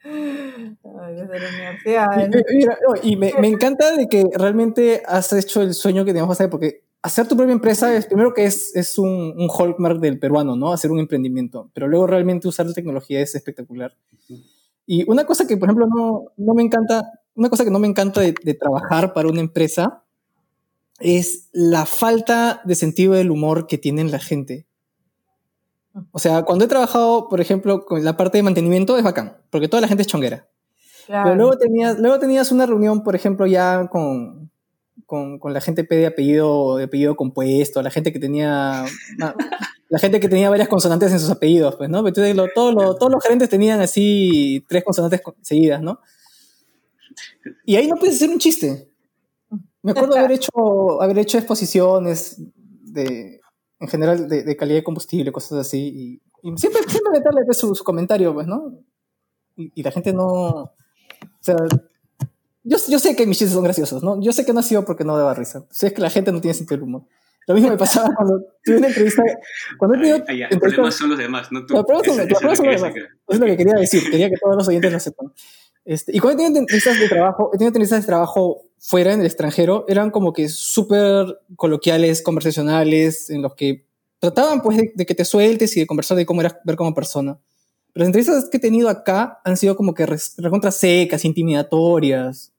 [3.03, 6.83] y me, me, encanta de que realmente has hecho el sueño que teníamos hacer, porque
[7.03, 10.73] hacer tu propia empresa es primero que es, es un, un hallmark del peruano, ¿no?
[10.73, 13.97] Hacer un emprendimiento, pero luego realmente usar la tecnología es espectacular.
[14.87, 17.89] Y una cosa que, por ejemplo, no, no me encanta, una cosa que no me
[17.89, 20.05] encanta de, de trabajar para una empresa
[21.01, 24.67] es la falta de sentido del humor que tienen la gente.
[26.13, 29.69] O sea, cuando he trabajado, por ejemplo, con la parte de mantenimiento es bacán, porque
[29.69, 30.49] toda la gente es chonguera.
[31.07, 34.42] Pero luego tenías, luego tenías una reunión, por ejemplo, ya con,
[35.13, 38.87] con, con la gente de apellido, de apellido compuesto, la gente que tenía,
[39.91, 41.99] la gente que tenía varias consonantes en sus apellidos, pues, ¿no?
[41.99, 46.01] Entonces, lo, todos, todos los gerentes tenían así tres consonantes seguidas, ¿no?
[47.67, 48.89] Y ahí no puedes hacer un chiste.
[49.83, 53.43] Me acuerdo haber hecho, haber hecho exposiciones de,
[53.81, 56.21] en general de, de, calidad de combustible, cosas así.
[56.43, 58.79] Y, y siempre, siempre meterle su, su, comentario, pues, ¿no?
[59.57, 60.25] Y, y, la gente no.
[60.25, 60.73] O
[61.41, 61.57] sea,
[62.65, 64.21] yo, yo sé que mis chistes son graciosos, ¿no?
[64.21, 65.67] Yo sé que no ha sido porque no daba risa.
[65.71, 67.03] Sé que la gente no tiene sentido del humor.
[67.47, 69.23] Lo mismo me pasaba cuando tuve una entrevista.
[69.79, 70.25] Cuando he tenido.
[70.29, 71.75] Ay, ay, problemas son los demás, no tú.
[71.75, 72.95] Los problemas son, los demás.
[72.95, 74.11] Eso es lo que quería decir.
[74.11, 75.33] Quería que todos los oyentes lo sepan.
[75.85, 79.21] Este, y cuando he tenido entrevistas de trabajo, he tenido entrevistas de trabajo fuera, en
[79.21, 83.87] el extranjero, eran como que súper coloquiales, conversacionales, en los que
[84.21, 86.95] trataban pues de, de, que te sueltes y de conversar de cómo eras ver como
[86.95, 87.39] persona.
[87.93, 90.07] Pero las entrevistas que he tenido acá han sido como que
[90.39, 92.53] recontra secas, intimidatorias.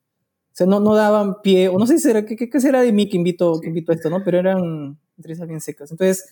[0.51, 2.91] O sea, no, no daban pie, o no sé si será, ¿qué, qué será de
[2.91, 4.23] mí que invito, que invito a esto, ¿no?
[4.23, 5.89] Pero eran entrevistas bien secas.
[5.89, 6.29] Entonces,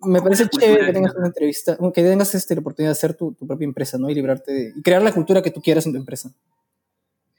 [0.00, 3.32] me parece chévere que tengas una entrevista, que tengas este, la oportunidad de hacer tu,
[3.32, 4.10] tu, propia empresa, ¿no?
[4.10, 6.30] Y librarte de, y crear la cultura que tú quieras en tu empresa.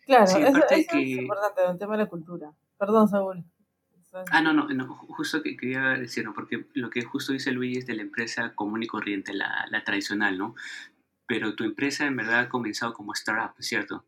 [0.05, 1.01] Claro, sí, eso, eso que...
[1.01, 2.51] es importante, el tema de la cultura.
[2.77, 3.43] Perdón, Saúl.
[4.13, 6.33] Ah, no, no, no, justo que quería decir, ¿no?
[6.33, 9.83] porque lo que justo dice Luis es de la empresa común y corriente, la, la
[9.85, 10.55] tradicional, ¿no?
[11.25, 14.03] Pero tu empresa en verdad ha comenzado como startup, ¿cierto?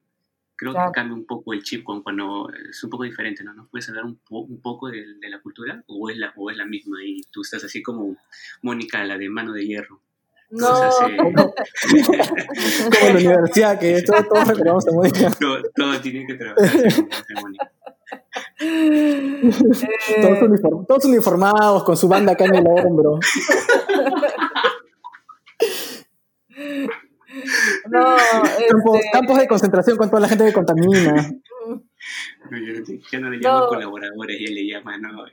[0.56, 0.92] Creo claro.
[0.92, 3.54] que cambia un poco el chip cuando, cuando, es un poco diferente, ¿no?
[3.54, 5.84] ¿Nos puedes hablar un, po un poco de, de, la cultura?
[5.88, 6.98] ¿O es la, ¿O es la misma?
[7.04, 8.18] Y tú estás así como
[8.62, 10.02] Mónica, la de mano de hierro.
[10.50, 10.68] No.
[10.68, 11.32] Así, como
[13.08, 15.32] la universidad, que todos, todos recordamos a Mónica.
[15.40, 16.76] Todo, todo tiene que trabajar.
[16.76, 17.08] Eh...
[20.22, 23.20] Todos, uniform todos, uniformados, con su banda acá en el hombro.
[27.90, 28.16] No,
[28.70, 29.10] campos, este...
[29.12, 31.32] campos, de concentración con toda la gente que contamina.
[33.12, 33.68] Ya no le llaman no.
[33.68, 35.26] colaboradores, ya le llaman, ¿no?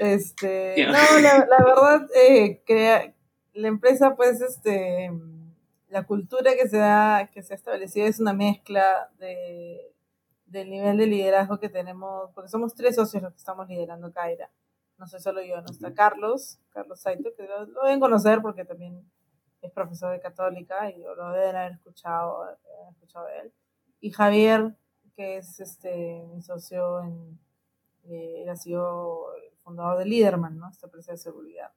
[0.00, 3.14] este, no, la, la verdad, eh, que
[3.54, 5.10] la empresa, pues, este,
[5.88, 9.89] la cultura que se da, que se ha establecido es una mezcla de,
[10.50, 14.50] del nivel de liderazgo que tenemos, porque somos tres socios los que estamos liderando Kaira.
[14.98, 18.64] No soy solo yo, no está Carlos, Carlos Saito, que lo, lo deben conocer porque
[18.64, 19.02] también
[19.62, 22.58] es profesor de católica y lo deben haber escuchado, haber
[22.90, 23.52] escuchado de él.
[24.00, 24.74] Y Javier,
[25.14, 27.38] que es este mi socio en,
[28.04, 30.68] eh, él ha sido el fundador de Liderman, ¿no?
[30.68, 31.70] Esta empresa de seguridad.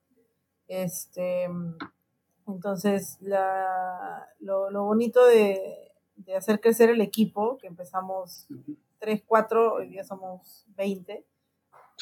[0.67, 1.47] Este,
[2.47, 8.47] Entonces, la, lo, lo bonito de, de hacer crecer el equipo, que empezamos
[8.99, 11.25] 3, 4, hoy día somos 20,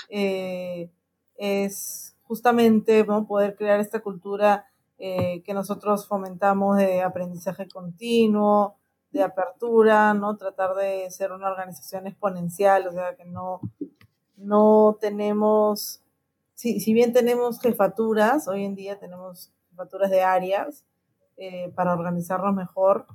[0.10, 0.92] eh,
[1.36, 3.28] es justamente ¿no?
[3.28, 4.66] poder crear esta cultura
[4.98, 8.76] eh, que nosotros fomentamos de aprendizaje continuo,
[9.12, 10.38] de apertura, ¿no?
[10.38, 13.62] Tratar de ser una organización exponencial, o sea, que no,
[14.38, 16.02] no tenemos,
[16.56, 20.86] si, si bien tenemos jefaturas, hoy en día tenemos jefaturas de áreas
[21.38, 23.08] eh, para organizarnos mejor,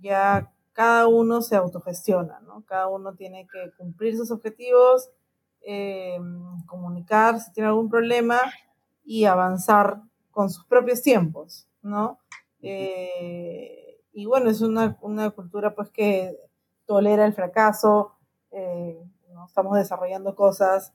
[0.00, 2.64] ya cada uno se autogestiona, ¿no?
[2.64, 5.10] Cada uno tiene que cumplir sus objetivos,
[5.60, 6.18] eh,
[6.66, 8.40] comunicar si tiene algún problema
[9.04, 12.18] y avanzar con sus propios tiempos, ¿no?
[12.62, 16.36] Eh, y bueno, es una, una, cultura pues que
[16.86, 18.16] tolera el fracaso,
[18.50, 19.46] eh, ¿no?
[19.46, 20.94] estamos desarrollando cosas,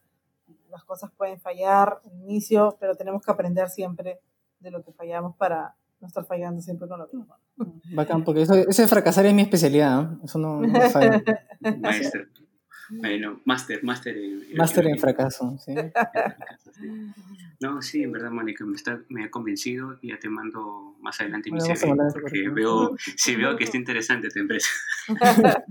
[0.70, 4.20] las cosas pueden fallar al inicio, pero tenemos que aprender siempre
[4.60, 7.18] de lo que fallamos para no estar fallando siempre con lo que
[7.96, 10.20] Bacán, porque eso, ese fracasar es mi especialidad, ¿no?
[10.24, 11.24] eso no, no falla.
[11.80, 12.26] Maestro.
[12.90, 15.74] Bueno, máster, máster en, Máster en fracaso, sí.
[17.62, 21.20] No, sí, en verdad, Mónica, me, está, me ha convencido y ya te mando más
[21.22, 24.70] adelante mi CV, porque veo, sí veo que está interesante tu empresa.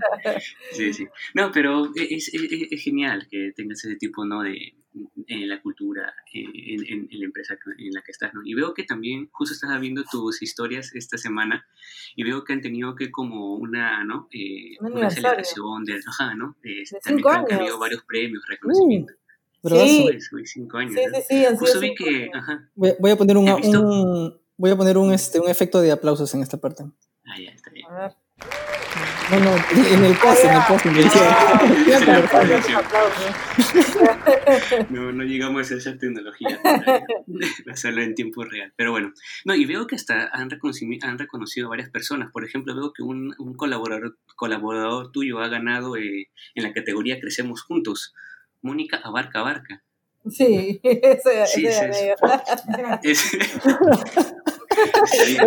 [0.71, 1.07] Sí, sí.
[1.35, 2.41] No, pero es, es,
[2.71, 4.41] es genial que tengas ese tipo, ¿no?
[4.41, 4.73] De
[5.27, 8.41] en la cultura, en, en, en, la empresa en la que estás, ¿no?
[8.43, 11.65] Y veo que también, justo estaba viendo tus historias esta semana
[12.15, 14.27] y veo que han tenido que como una, ¿no?
[14.31, 16.55] Eh, Un una celebración de, ajá, ¿no?
[16.63, 17.61] Eh, De también cinco creo que ha años.
[17.61, 19.15] habido varios premios, reconocimientos.
[19.63, 19.87] Bravazo.
[19.87, 20.03] Sí.
[20.03, 21.15] Pues, uy, cinco años, Sí, ¿no?
[21.17, 24.75] sí, sí, han Justo vi que, ajá, Voy, voy a poner un, un- voy a
[24.75, 26.83] poner un, este, un efecto de aplausos en esta parte.
[27.25, 27.85] ah, ya, está bien.
[27.89, 28.11] A ver.
[29.31, 30.85] No, no, en el post, en el post.
[34.89, 36.59] No, no llegamos a esa tecnología
[37.71, 38.73] hacerlo en tiempo real.
[38.75, 39.13] Pero bueno,
[39.45, 42.31] no, y veo que hasta han reconocido, han reconocido varias personas.
[42.31, 47.19] Por ejemplo, veo que un, un colaborador, colaborador tuyo ha ganado eh, en la categoría
[47.19, 48.13] Crecemos Juntos.
[48.61, 49.83] Mónica Abarca Abarca.
[50.29, 52.15] Sí, ese, Sí, ese
[53.01, 53.37] sí, sí.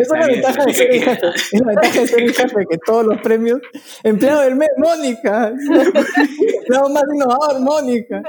[0.01, 1.27] Es, la ventaja de ser jefe.
[1.53, 3.61] Es la ventaja de ser que todos los premios.
[4.03, 5.49] Empleado del mes, Mónica.
[5.49, 8.23] Empleado más innovador, Mónica.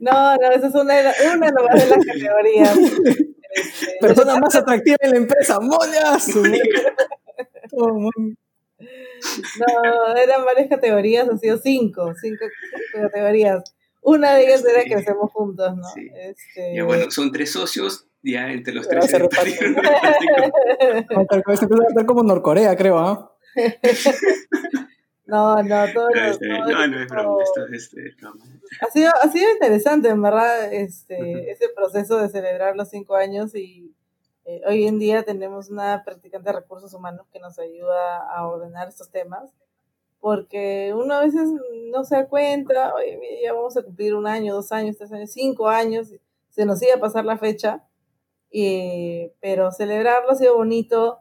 [0.00, 0.94] No, no, esa es una,
[1.34, 2.76] una nomás de las categorías.
[3.54, 6.12] Este, Persona más atractiva en la empresa, Mónica.
[9.58, 12.44] No, eran varias categorías, han sido cinco, cinco,
[12.92, 13.62] cinco categorías.
[14.02, 14.90] Una de ellas era Sí.
[14.90, 15.88] Crecemos Juntos, ¿no?
[15.94, 16.10] Sí.
[16.14, 19.18] Este, Ya bueno, son tres socios, ya entre los tres se.
[19.18, 19.28] No,
[21.20, 23.30] a estar como Norcorea, creo, ¿ah?
[25.26, 26.62] No, no, todo, No, está bien.
[26.64, 28.44] todo No, no es broma, esto es este, broma.
[28.80, 33.54] ha sido, ha sido interesante, en verdad, este, ese proceso de celebrar los cinco años
[33.54, 33.94] y
[34.44, 38.88] eh, hoy en día tenemos una practicante de recursos humanos que nos ayuda a ordenar
[38.88, 39.50] estos temas,
[40.20, 41.48] porque uno a veces
[41.90, 45.10] no se da cuenta, oye, mira, ya vamos a cumplir un año, dos años, tres
[45.12, 46.12] años, cinco años,
[46.50, 47.82] se nos iba a pasar la fecha,
[48.56, 51.18] y, pero celebrarlo ha sido bonito,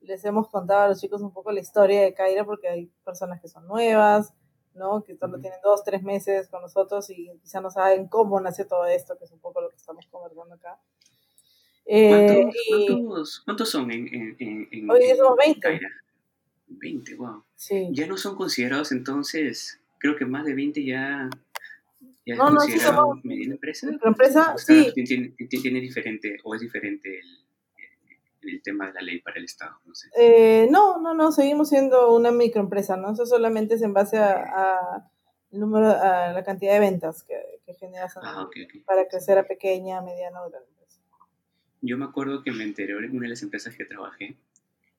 [0.00, 3.40] les hemos contado a los chicos un poco la historia de Kaira, porque hay personas
[3.40, 4.34] que son nuevas,
[4.74, 5.04] ¿no?
[5.04, 8.84] Que solo tienen dos, tres meses con nosotros y quizá no saben cómo nació todo
[8.86, 10.80] esto, que es un poco lo que estamos conversando acá.
[11.86, 15.60] Eh, ¿Cuántos, y cuántos, son en, en, en, en- Hoy somos en 20.
[15.60, 15.88] Caira?
[16.66, 17.44] 20, wow.
[17.54, 21.30] sí, Ya no son considerados entonces, creo que más de 20 ya,
[22.24, 22.72] ya No, no, sí
[23.24, 23.88] mediana empresa.
[24.04, 29.00] empresa, ¿O está- sí, tiene, tiene- diferente, o es diferente el, el tema de la
[29.02, 29.76] ley para el Estado?
[29.84, 30.08] No sé.
[30.18, 33.12] Eh, no, no, no, seguimos siendo una microempresa, ¿no?
[33.12, 35.10] Eso solamente es en base a, a
[35.50, 37.34] el número, a la cantidad de ventas que,
[37.66, 38.84] que generas Ah, ok, ok.
[38.86, 40.68] para crecer a pequeña, mediana o grande.
[41.84, 44.36] Yo me acuerdo que en mi anterior, en una de las empresas que trabajé,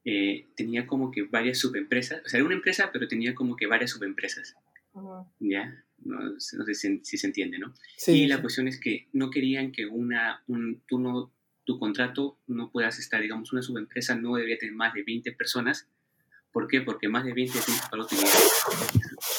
[0.04, 3.68] eh, tenía como que varias subempresas, o sea, era una empresa, pero tenía como que
[3.68, 4.54] varias subempresas,
[4.94, 5.26] Ujú.
[5.40, 5.83] ¿ya?
[6.06, 7.74] No, no sé si, si se entiende, ¿no?
[7.98, 8.24] Sí.
[8.24, 11.34] y la cuestión es que no querían que una, un, tú no,
[11.66, 15.88] tu contrato no puedas estar, digamos, una subempresa no debería tener más de 20 personas.
[16.54, 16.82] ¿Por qué?
[16.82, 18.30] Porque más de 20 tienes para utilidad.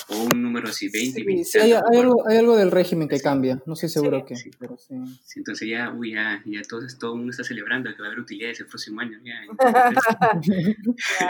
[0.09, 1.45] O un número así, 20, Sí, 20.
[1.45, 3.63] sí, hay, hay algo, hay algo del régimen que cambia.
[3.67, 4.25] No estoy seguro Sí.
[4.29, 4.51] qué, Sí.
[4.59, 4.95] pero sí.
[5.23, 8.11] Sí, entonces ya, uy, ya, ya todo, todo el mundo está celebrando que va a
[8.11, 9.19] haber utilidades el próximo año.
[9.25, 9.35] Ya,
[10.43, 11.29] Ya,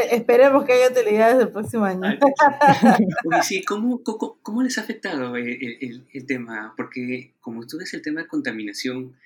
[0.00, 2.00] eh, esperemos que haya utilidades el próximo año.
[3.32, 5.48] Oye, sí, ¿cómo, cómo, cómo les ha afectado el,
[5.80, 6.74] el, el tema?
[6.76, 9.16] Porque como tú ves el tema de contaminación,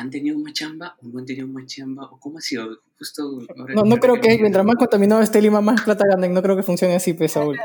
[0.00, 2.04] ¿han tenido más chamba o no han tenido más chamba?
[2.10, 2.80] ¿O cómo ha sido?
[2.98, 6.32] Justo ahora No, no creo que mientras más contaminado esté Lima, más plata ganen.
[6.34, 7.58] No creo que funcione así, pues, Saúl.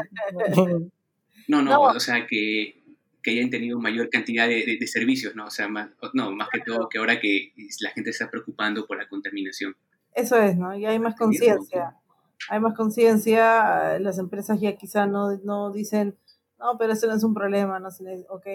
[1.48, 1.82] No, no, No.
[1.82, 2.84] o sea que
[3.24, 5.46] que hayan tenido mayor cantidad de, de, servicios, ¿no?
[5.46, 8.98] O sea, más, no, más que todo que ahora que la gente está preocupando por
[8.98, 9.76] la contaminación.
[10.14, 10.76] Eso es, ¿no?
[10.78, 11.96] Y hay más conciencia.
[12.50, 16.18] Hay más conciencia, las empresas ya quizá no, no dicen,
[16.60, 18.46] no, pero eso no es un problema, no sé, ok,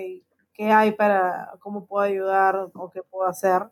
[0.59, 3.63] ¿qué hay para, cómo puedo ayudar o qué puedo hacer?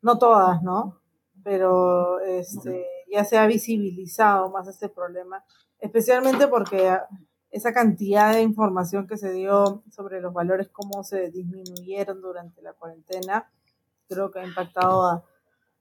[0.00, 1.00] No todas, ¿no?
[1.42, 5.44] Pero este, ya se ha visibilizado más este problema,
[5.80, 6.98] especialmente porque
[7.50, 12.74] esa cantidad de información que se dio sobre los valores, cómo se disminuyeron durante la
[12.74, 13.50] cuarentena,
[14.08, 15.24] creo que ha impactado a,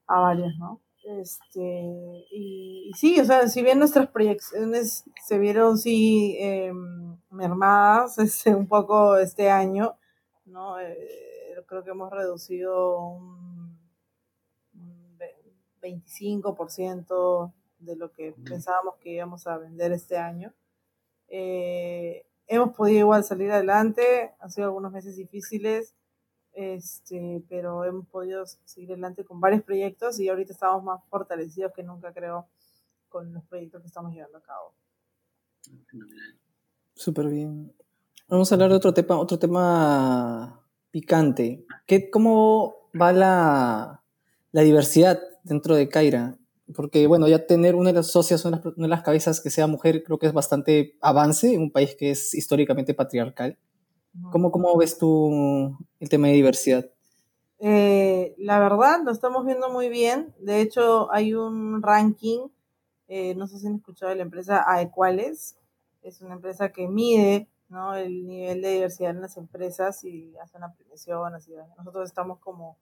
[0.08, 0.82] a varios, ¿no?
[1.04, 6.74] Este, y, sí, o sea, si bien nuestras proyecciones se vieron, sí, eh,
[7.30, 9.96] mermadas este, un poco este año,
[10.56, 10.80] ¿no?
[10.80, 13.78] Eh, creo que hemos reducido un,
[14.74, 15.20] un
[15.82, 20.54] 25% de lo que pensábamos que íbamos a vender este año.
[21.28, 25.94] Eh, hemos podido igual salir adelante, han sido algunos meses difíciles,
[26.54, 31.84] este, pero hemos podido seguir adelante con varios proyectos y ahorita estamos más fortalecidos que
[31.84, 32.48] nunca, creo,
[33.10, 34.74] con los proyectos que estamos llevando a cabo.
[36.94, 37.74] Súper bien.
[38.28, 41.64] Vamos a hablar de otro tema, otro tema picante.
[41.86, 44.04] ¿Qué, ¿Cómo va la,
[44.52, 46.40] la diversidad dentro de Kaira?
[46.76, 50.04] Porque, bueno, ya tener una de las socias, una de las cabezas que sea mujer,
[50.04, 53.60] creo que es bastante avance en un país que es históricamente patriarcal.
[54.32, 56.90] ¿Cómo, cómo ves tú el tema de diversidad?
[57.60, 60.34] Eh, la verdad, lo estamos viendo muy bien.
[60.40, 62.48] De hecho, hay un ranking,
[63.08, 65.60] eh, no sé si han escuchado de la empresa Aequales.
[66.02, 67.96] Es una empresa que mide ¿no?
[67.96, 71.34] el nivel de diversidad en las empresas y hace una premiación.
[71.34, 72.78] Así, nosotros estamos como,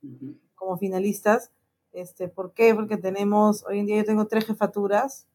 [0.56, 1.52] como finalistas.
[1.92, 2.74] Este, ¿Por qué?
[2.74, 5.28] Porque tenemos, hoy en día yo tengo tres jefaturas,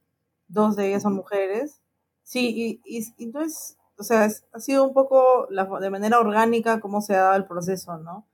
[0.49, 1.81] dos de ellas son mujeres.
[2.23, 6.81] Sí, y, y, y entonces o sea, ha sido un poco la, de manera orgánica
[6.81, 8.27] cómo se ha dado el proceso, ¿no?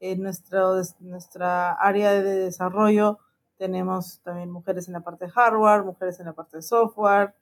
[0.00, 3.20] En nuestro, nuestra área de desarrollo
[3.56, 7.34] tenemos también mujeres en la parte de hardware, mujeres en la parte de software,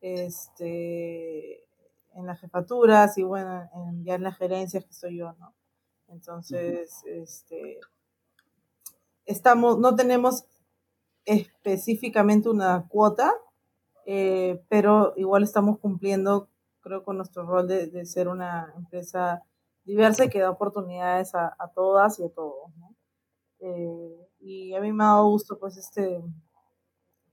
[0.00, 1.68] este,
[2.20, 5.54] en las jefaturas y bueno, en, ya en las gerencias que soy yo, ¿no?
[6.08, 7.78] Entonces, este,
[9.24, 10.44] estamos, no tenemos
[11.24, 13.32] específicamente una cuota,
[14.06, 16.48] eh, pero igual estamos cumpliendo
[16.80, 19.44] creo, con nuestro rol de, de ser una empresa
[19.84, 22.74] diversa y que da oportunidades a, a todas y a todos.
[22.76, 22.94] ¿no?
[23.60, 26.22] Eh, y a mí me ha dado gusto, pues, este,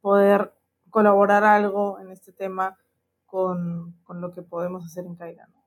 [0.02, 0.54] poder
[0.90, 2.78] colaborar algo en este tema
[3.26, 3.87] con,
[4.18, 5.48] con lo que podemos hacer en Caira.
[5.48, 5.64] ¿no?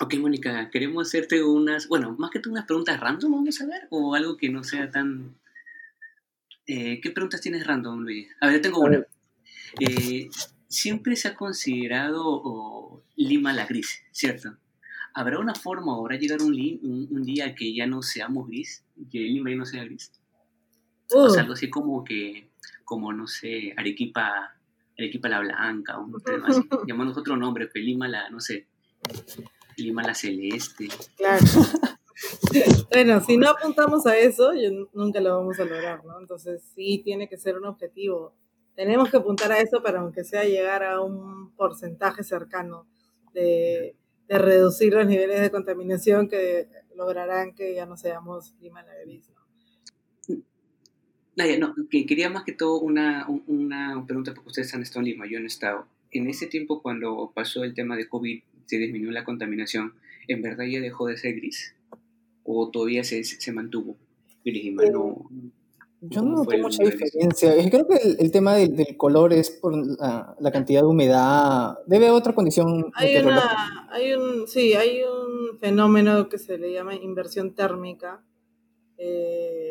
[0.00, 3.86] Ok, Mónica, queremos hacerte unas, bueno, más que tú unas preguntas random, vamos a ver,
[3.90, 5.36] o algo que no sea tan...
[6.66, 8.28] Eh, ¿Qué preguntas tienes random, Luis?
[8.40, 9.06] A ver, yo tengo una.
[9.80, 10.30] Eh,
[10.66, 14.56] siempre se ha considerado Lima la gris, ¿cierto?
[15.12, 16.54] ¿Habrá una forma o habrá llegar un,
[17.10, 18.82] un, día que ya no seamos gris?
[19.12, 20.10] Que Lima ya no sea gris.
[21.14, 22.48] O sea, algo así como que,
[22.84, 24.53] como no sé, Arequipa,
[24.98, 26.62] Arequipa la Blanca, un tema así.
[26.86, 28.68] Llamamos otro nombre, pero Lima la, no sé,
[29.76, 30.88] Lima la Celeste.
[31.16, 31.44] Claro.
[32.92, 34.52] bueno, si no apuntamos a eso,
[34.92, 36.20] nunca lo vamos a lograr, ¿no?
[36.20, 38.34] Entonces sí tiene que ser un objetivo
[38.74, 42.86] tenemos que apuntar a eso para aunque sea llegar a un porcentaje cercano
[43.32, 43.96] de,
[44.28, 49.30] de reducir los niveles de contaminación que lograrán que ya no seamos Lima la gris.
[51.36, 55.12] Nadia, no, que quería más que todo una, una pregunta porque ustedes han estado en
[55.12, 55.86] Lima, yo no he estado.
[56.10, 59.94] En ese tiempo cuando pasó el tema de COVID, se disminuyó la contaminación,
[60.28, 61.74] ¿en verdad ya dejó de ser gris?
[62.44, 63.96] ¿O todavía se, se mantuvo
[64.44, 64.64] gris?
[64.64, 64.84] Lima?
[64.84, 65.28] No,
[66.10, 67.54] yo no noté mucha diferencia.
[67.70, 71.78] Creo que el, tema del, del, color es por la, la, cantidad de humedad.
[71.86, 72.92] Debe haber otra condición.
[72.94, 78.22] Hay, una, hay un, sí, hay un fenómeno que se le llama inversión térmica.
[78.98, 79.70] Eh,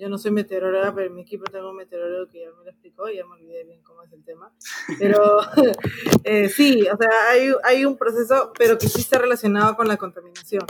[0.00, 2.70] yo no soy meteoróloga, pero en mi equipo tengo un meteorólogo que ya me lo
[2.70, 4.50] explicó y ya me olvidé bien cómo es el tema.
[4.98, 5.40] Pero
[6.24, 9.98] eh, sí, o sea, hay, hay un proceso, pero que sí está relacionado con la
[9.98, 10.64] contaminación.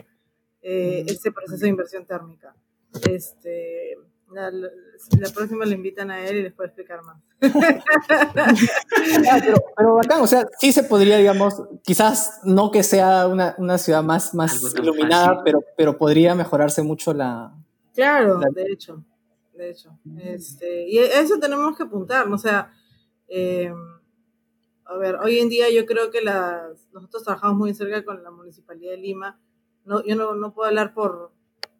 [0.62, 2.54] Eh, ese proceso de inversión térmica.
[3.08, 3.96] Este,
[4.32, 7.16] la, la, próxima le invitan a él y les puede explicar más.
[9.28, 13.54] Ah, pero, pero, bacán, o sea, sí se podría, digamos, quizás no que sea una,
[13.58, 17.52] una ciudad más, más iluminada, pero, pero podría mejorarse mucho la...
[17.94, 18.48] Claro, la...
[18.50, 19.02] de hecho,
[19.60, 19.98] de hecho.
[20.18, 22.36] Este, y eso tenemos que apuntar, ¿no?
[22.36, 22.72] o sea,
[23.28, 23.72] eh,
[24.84, 28.30] a ver, hoy en día yo creo que las, nosotros trabajamos muy cerca con la
[28.30, 29.40] Municipalidad de Lima,
[29.84, 31.32] no, yo no, no puedo hablar por,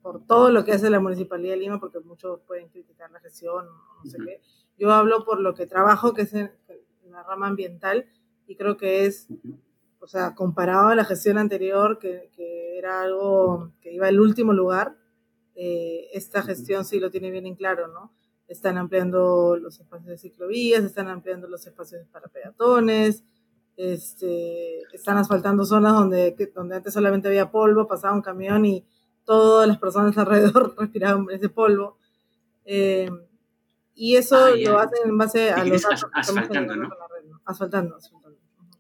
[0.02, 3.66] por todo lo que hace la Municipalidad de Lima, porque muchos pueden criticar la gestión,
[3.66, 4.40] no sé qué.
[4.78, 6.52] Yo hablo por lo que trabajo, que es en,
[7.10, 8.06] la rama ambiental,
[8.46, 9.28] y creo que es
[9.98, 14.52] o sea, comparado a la gestión anterior, que, que era algo que iba al último
[14.52, 14.96] lugar,
[15.54, 18.12] eh, esta gestión sí lo tiene bien en claro, ¿no?
[18.48, 23.22] Están ampliando los espacios de ciclovías, están ampliando los espacios para peatones,
[23.76, 28.84] este, están asfaltando zonas donde, donde antes solamente había polvo, pasaba un camión y
[29.24, 31.98] todas las personas alrededor respiraban ese polvo.
[32.64, 33.08] Eh,
[33.94, 36.88] y eso Ah, lo hacen en base a los datos que estamos asfaltando, ¿no?
[36.88, 37.40] con la red, ¿no?
[37.44, 38.19] Asfaltando, asfaltando.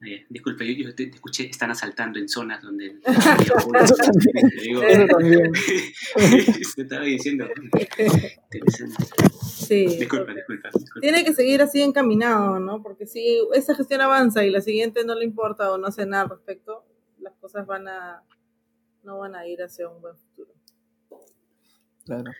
[0.02, 3.00] Eh, disculpe, yo, yo te, te escuché, están asaltando en zonas donde...
[3.04, 4.50] Eso también.
[4.62, 5.52] Digo, Eso también.
[6.76, 7.46] te estaba diciendo.
[7.72, 9.04] Interesante.
[9.42, 9.86] Sí.
[9.98, 11.00] Disculpa, disculpa, disculpa.
[11.00, 12.82] Tiene que seguir así encaminado, ¿no?
[12.82, 16.22] Porque si esa gestión avanza y la siguiente no le importa o no hace nada
[16.22, 16.84] al respecto,
[17.18, 18.22] las cosas van a
[19.02, 20.50] no van a ir hacia un buen futuro.
[22.04, 22.32] Claro.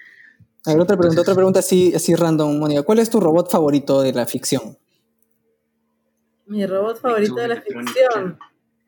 [0.67, 2.83] A ver, otra pregunta, otra pregunta así, así random, Mónica.
[2.83, 4.77] ¿Cuál es tu robot favorito de la ficción?
[6.51, 8.39] Mi robot favorito de la ficción,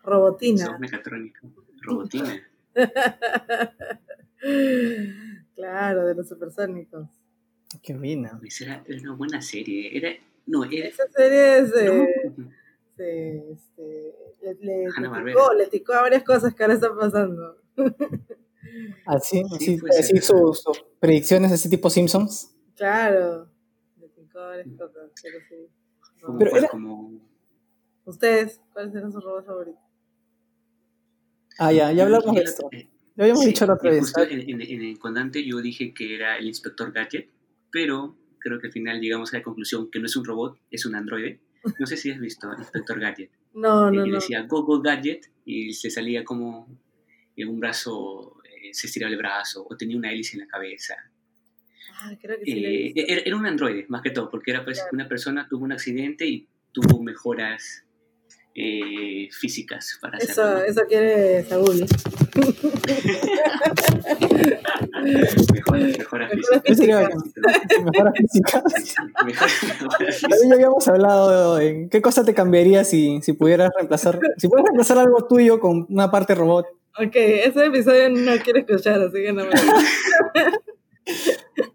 [0.02, 0.76] Robotina.
[0.78, 1.46] mecatrónico.
[1.82, 2.42] Robotina.
[5.54, 7.08] claro, de los supersónicos.
[7.82, 8.38] Qué buena.
[8.44, 9.96] Esa era, era una buena serie.
[9.96, 10.10] Era,
[10.46, 10.88] no, era...
[10.88, 12.06] Esa serie es, no.
[12.96, 17.56] se- este, le, le, le ticó, le ticó a varias cosas que ahora están pasando.
[19.06, 22.54] Así, Sí, así, así sus, sus predicciones así tipo Simpsons.
[22.74, 23.46] Claro,
[24.00, 25.68] le ticó a varias cosas, pero sí.
[26.22, 27.20] Como, Pero cual- era- como
[28.04, 28.60] ¿Ustedes?
[28.72, 29.80] ¿Cuáles eran sus robots favoritos?
[31.58, 32.68] Ah, ya, ya hablamos de esto.
[32.72, 34.00] eh, Ya habíamos sí, dicho la otra vez.
[34.00, 37.28] justo en, en- en el condante yo dije que era el inspector Gadget,
[37.70, 40.86] pero creo que al final llegamos a la conclusión que no es un robot, es
[40.86, 41.40] un androide.
[41.78, 43.30] No sé si has visto Inspector Gadget.
[43.54, 44.14] No, Eh, no, y no.
[44.14, 46.66] decía Go Go Gadget y se salía como
[47.36, 50.94] en un brazo, eh, se estiraba el brazo o tenía una hélice en la cabeza.
[52.00, 52.64] Ah, creo que sí.
[52.64, 54.90] Eh, era, era un androide, más que todo, porque era pues, Claro.
[54.94, 57.84] una persona tuvo un accidente y tuvo mejoras
[58.54, 60.32] eh, físicas para hacerlo.
[60.32, 60.58] Eso, ¿no?
[60.64, 61.86] eso quiere Saúl.
[65.52, 66.30] Mejoras, mejoras
[66.64, 66.66] físicas.
[66.66, 67.32] Mejoras-
[67.68, 68.62] También físicas.
[70.48, 74.98] ya habíamos hablado en qué cosa te cambiaría si, si pudieras reemplazar, si pudieras reemplazar
[74.98, 76.66] algo tuyo con una parte robot.
[76.98, 79.52] Ok, ese episodio no quiero escuchar, así que no me.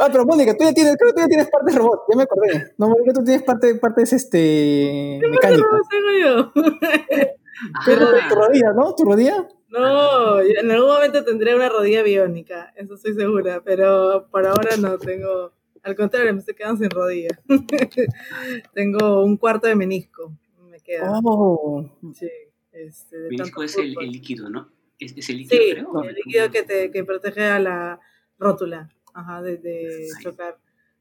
[0.00, 2.22] Ah, pero Mónica, tú ya tienes, creo que tú ya tienes partes robot, ya me
[2.24, 2.72] acordé.
[2.78, 5.66] No, Mónica, tú tienes parte, partes este, mecánicas.
[5.70, 6.52] ¿Cómo tengo yo?
[7.86, 8.94] Pero tu rodilla, ¿no?
[8.94, 9.48] ¿Tu rodilla?
[9.68, 14.96] No, en algún momento tendré una rodilla biónica, eso estoy segura, pero por ahora no
[14.98, 15.52] tengo.
[15.82, 17.38] Al contrario, me estoy quedando sin rodilla.
[18.74, 20.32] tengo un cuarto de menisco,
[20.70, 21.20] me queda.
[21.22, 22.30] Oh, Sí,
[22.72, 24.70] este, de menisco es el líquido, ¿no?
[24.98, 26.02] Es, es el líquido, Sí, creo.
[26.02, 28.00] el líquido que te que protege a la
[28.38, 28.88] rótula,
[29.18, 30.58] ajá, de, de chocar,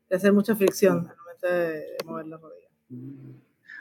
[0.09, 2.67] de hacer mucha fricción al momento de, de mover la rodilla.
[2.89, 3.35] Mm.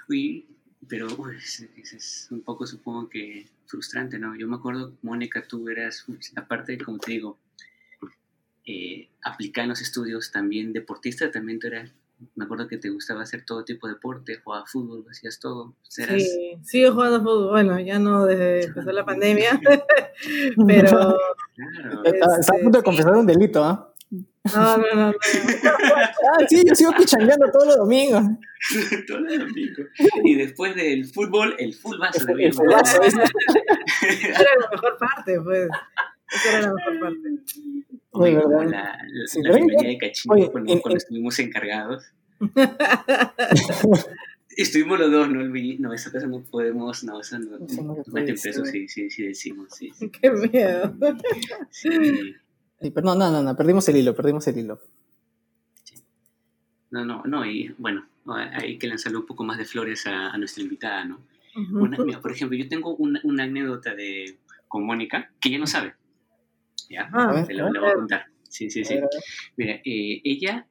[0.09, 0.47] Uy,
[0.89, 4.37] pero uy, es, un poco, supongo que frustrante, ¿no?
[4.37, 6.05] Yo me acuerdo, Mónica, tú eras,
[6.37, 7.39] aparte, como te digo,
[8.67, 11.91] eh, aplicada en los estudios, también deportista, también tú eras,
[12.35, 15.75] me acuerdo que te gustaba hacer todo tipo de deporte, jugabas fútbol, hacías todo.
[15.99, 19.61] Eras, Sí, sigo jugando fútbol, bueno, ya no desde que empezó la pandemia,
[20.67, 21.17] pero
[21.57, 22.05] Claro.
[22.05, 23.95] está, está a punto de confesar un delito, ¿ah?
[24.55, 25.13] No, no, no, no.
[25.13, 28.23] Ah, sí, yo sigo pichangueando todos los domingos.
[29.07, 29.83] Todo el domingo.
[30.25, 32.41] Y después del fútbol, el fútbazo de El.
[32.51, 32.81] Esa era
[34.61, 35.69] la mejor parte, pues.
[36.33, 37.29] Esa era la mejor parte.
[38.13, 38.71] Oye, como verdad.
[38.71, 42.05] la, la, Sí, la pero- bienvenida de Cachimbo oye, cuando, en- cuando en- estuvimos encargados.
[44.57, 45.43] Estuvimos los dos, ¿no?
[45.43, 47.59] El No, esa cosa no podemos, no, eso no.
[47.67, 48.89] Eso no meten preso, decir.
[48.89, 49.93] sí, sí, sí, decimos, sí.
[49.99, 50.11] sí.
[50.11, 50.95] Qué miedo.
[51.71, 52.35] sí.
[52.81, 54.81] Sí, pero no, no, no, no, perdimos el hilo, perdimos el hilo.
[56.91, 58.07] No, no, no, y bueno,
[58.53, 61.21] hay que lanzarle un poco más de flores a, a nuestra invitada, ¿no?
[61.57, 61.79] Ujú.
[61.85, 65.67] Una- mira, por ejemplo, yo tengo una, una anécdota de, con Mónica que ella no
[65.67, 65.95] sabe.
[66.89, 67.09] ¿Ya?
[67.13, 68.27] Ah, Te le voy a contar.
[68.49, 69.01] Sí, sí, sí.
[69.57, 70.67] Mira, eh, ella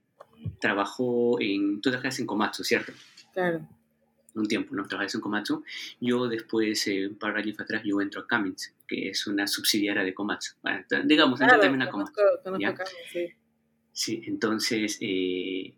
[0.60, 1.82] trabajó en.
[1.82, 2.94] Tú trabajas en Komatsu, ¿cierto?
[3.34, 3.68] Claro.
[4.36, 4.86] Un tiempo, ¿no?
[4.88, 5.64] Trabajas en Komatsu.
[6.00, 9.48] Yo después, eh, un par de años atrás, yo entro a Cummins, que es una
[9.48, 10.56] subsidiaria de Komatsu.
[10.62, 11.58] Bueno, t- digamos, entré
[12.12, 13.28] Claro, también a Carmen, sí.
[13.92, 15.74] Sí, entonces eh,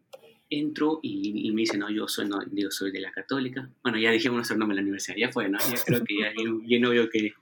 [0.50, 3.70] entro y, y me dicen, no, yo soy, no, digo, soy de la católica.
[3.84, 5.60] Bueno, ya dijimos nuestro nombre en la universidad, ya fue, ¿no?
[5.60, 7.34] Ya creo que ya bien, bien obvio que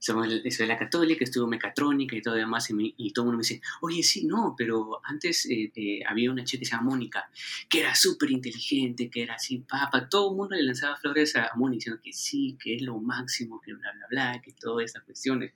[0.00, 3.26] somos, soy de la católica, estuvo mecatrónica y todo demás, y, me- y todo el
[3.26, 6.70] mundo me dice, oye, sí, no, pero antes eh, eh, había una chica que se
[6.72, 7.30] llama Mónica,
[7.68, 11.50] que era súper inteligente, que era así, papa, todo el mundo le lanzaba flores a,
[11.54, 15.04] Mónica diciendo que sí, que es lo máximo, que bla, bla, bla, que todas estas
[15.04, 15.52] cuestiones.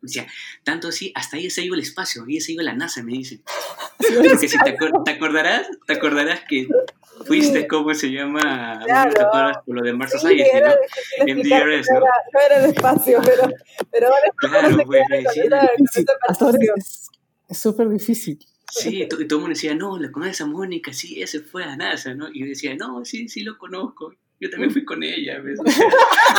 [0.00, 0.28] Me decía,
[0.62, 2.74] tanto así, hasta ella se ha ido al espacio, ella se ha ido a la
[2.74, 3.40] NASA, me dice.
[3.98, 6.68] Porque si te, acuer- te acordarás, te acordarás que
[7.28, 8.80] fuiste, ¿cómo se llama?
[8.84, 9.12] Claro.
[9.14, 11.26] ¿Te acuerdas por lo de Mars Sí, Society, era no?
[11.26, 13.42] En DRS, no era, no era el espacio, pero,
[13.90, 15.02] pero ahora Claro, pues,
[15.92, 16.04] sí,
[17.48, 18.38] es súper difícil.
[18.70, 20.92] Sí, y todo el mundo decía, no, ¿la conoces a Mónica?
[20.92, 22.28] Sí, ese fue a NASA, ¿no?
[22.32, 24.12] Y yo decía, no, sí, sí lo conozco.
[24.40, 25.58] Yo también fui con ella, ¿ves?
[25.60, 25.86] O sea,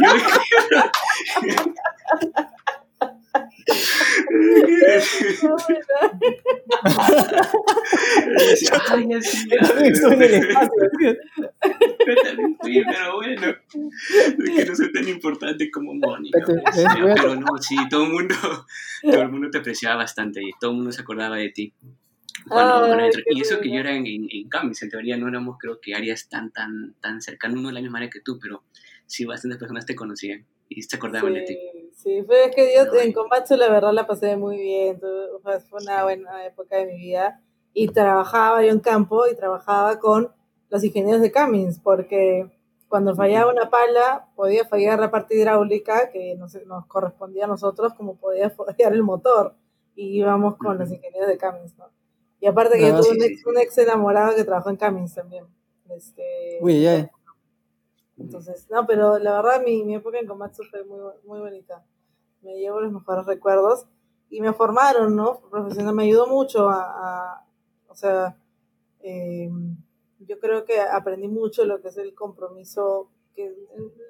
[0.10, 0.92] yo-
[1.42, 3.49] Yo decía,
[8.90, 9.58] "Ay, ya sí, ya".
[9.86, 10.70] Estoy en el espacio.
[11.00, 11.08] ¿sí?
[12.08, 16.40] Yo también fui, pero bueno, es que no soy tan importante como Mónica.
[16.46, 18.36] Pero- pues, pero- ya, pero no, sí, todo el mundo,
[19.04, 21.74] todo el mundo te apreciaba bastante y todo el mundo se acordaba de ti.
[22.48, 25.18] Cuando- Ay, entré- qué y eso que yo era en, en, en Camis, en teoría
[25.18, 28.22] no éramos creo que áreas tan, tan, tan cercanas, no de la misma área que
[28.22, 28.64] tú, pero
[29.06, 31.58] sí bastantes personas te conocían y se acordaban de ti.
[32.02, 35.00] Sí, sí, fue es que yo No, en Comacho la verdad la pasé muy bien,
[35.00, 37.42] fue una buena época de mi vida
[37.74, 40.32] y trabajaba yo en campo y trabajaba con
[40.70, 42.50] los ingenieros de Cummins porque
[42.88, 47.94] cuando fallaba una pala podía fallar la parte hidráulica que nos, nos correspondía a nosotros
[47.94, 49.56] como podía fallar el motor
[49.96, 51.86] y íbamos con los ingenieros de Cummins, ¿no?
[52.40, 54.70] Y aparte que yo Ah, tuve sí, un, sí, ex, un ex enamorado que trabajó
[54.70, 55.46] en Cummins también.
[55.90, 57.12] Este, Uy, ya.
[58.20, 61.84] Entonces, no, pero la verdad mi, mi época en Komatsu fue muy, muy bonita.
[62.42, 63.86] Me llevo los mejores recuerdos
[64.30, 65.40] y me formaron, ¿no?
[65.50, 66.84] Profesional, me ayudó mucho a,
[67.34, 67.46] a-
[67.88, 68.38] o sea,
[69.02, 69.50] eh,
[70.20, 73.54] yo creo que aprendí mucho lo que es el compromiso, que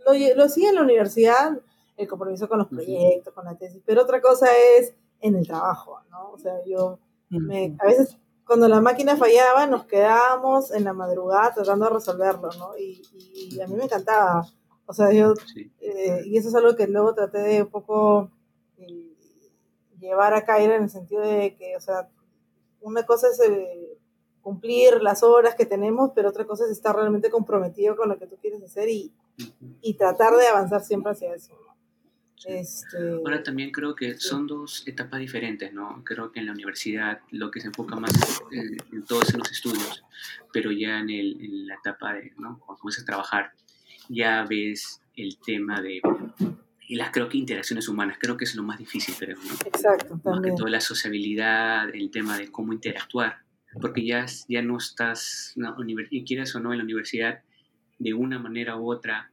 [0.05, 1.59] lo, lo hacía en la universidad,
[1.97, 4.47] el compromiso con los proyectos, con la tesis, pero otra cosa
[4.77, 6.31] es en el trabajo, ¿no?
[6.31, 6.99] O sea, yo
[7.29, 8.17] me- a veces
[8.49, 12.75] cuando la máquina fallaba nos quedábamos en la madrugada tratando de resolverlo, ¿no?
[12.79, 13.03] Y,
[13.51, 14.43] y a mí me encantaba.
[14.87, 15.71] O sea, yo, Sí.
[15.81, 18.31] eh, y eso es algo que luego traté de un poco
[18.79, 19.13] eh,
[19.99, 22.09] llevar a Kaira en el sentido de que, o sea,
[22.81, 23.99] una cosa es eh,
[24.41, 28.25] cumplir las horas que tenemos, pero otra cosa es estar realmente comprometido con lo que
[28.25, 29.13] tú quieres hacer y,
[29.95, 31.68] tratar de avanzar siempre hacia eso, ¿no?
[32.39, 32.47] Sí.
[32.53, 36.01] Este, Ahora también creo que son dos etapas diferentes, ¿no?
[36.05, 38.13] Creo que en la universidad lo que se enfoca más
[38.53, 40.03] eh, en todos en los estudios,
[40.53, 42.57] pero ya en, el, en la etapa de, ¿no?
[42.59, 43.51] Cuando comienzas a trabajar,
[44.07, 46.01] ya ves el tema de,
[46.87, 49.53] y las creo que interacciones humanas, creo que es lo más difícil, creo, ¿no?
[49.65, 50.55] exacto, Más que también.
[50.55, 53.39] todo la sociabilidad, el tema de cómo interactuar,
[53.81, 55.75] porque ya, ya no estás, no,
[56.09, 57.41] y quieras o no, en la universidad,
[57.97, 59.29] de una manera u otra,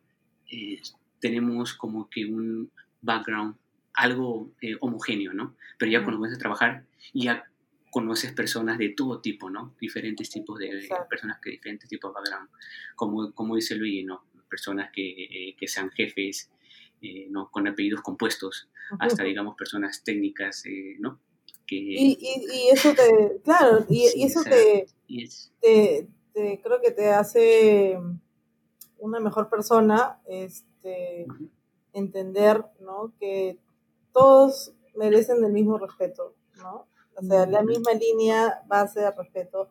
[0.50, 0.82] eh,
[1.20, 2.70] tenemos como que un
[3.06, 3.56] background,
[3.94, 5.54] algo eh, homogéneo, ¿no?
[5.78, 6.84] Pero ya cuando comienzas a trabajar,
[7.14, 7.44] ya
[7.90, 9.74] conoces personas de todo tipo, ¿no?
[9.80, 12.50] Diferentes tipos de personas que diferentes tipos de background.
[12.94, 14.24] Como, como dice Luis, ¿no?
[14.50, 16.50] Personas que, eh, que sean jefes,
[17.00, 17.50] eh, ¿no?
[17.50, 20.64] Con apellidos compuestos, hasta, digamos, personas técnicas,
[20.98, 21.18] ¿no?
[21.66, 24.86] Que, Y, y, y eso te, claro, y, Sí, y eso te,
[25.60, 27.98] te, te- creo que te hace
[28.98, 31.26] una mejor persona, este,
[31.96, 33.12] entender, ¿no?
[33.18, 33.58] Que
[34.12, 36.86] todos merecen el mismo respeto, ¿no?
[37.16, 39.70] O sea, la misma línea base de respeto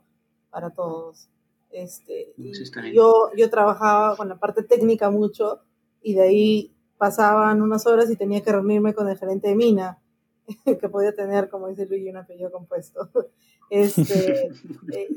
[0.50, 1.30] para todos.
[1.72, 5.62] Este, y yo, yo trabajaba con la parte técnica mucho
[6.02, 10.02] y de ahí pasaban unas horas y tenía que reunirme con el gerente de mina,
[10.66, 13.10] que podía tener, como dice Luigi, un apellido compuesto.
[13.68, 14.46] Este,
[14.94, 15.08] eh,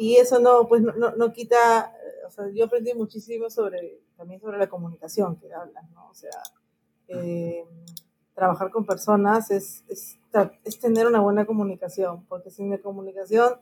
[0.00, 1.92] y eso no, pues no, no, no quita,
[2.26, 6.08] o sea, yo aprendí muchísimo sobre, también sobre la comunicación que hablas, ¿no?
[6.08, 6.30] O sea,
[7.08, 7.64] eh,
[8.34, 10.16] trabajar con personas es, es,
[10.64, 13.54] es tener una buena comunicación, porque sin la comunicación,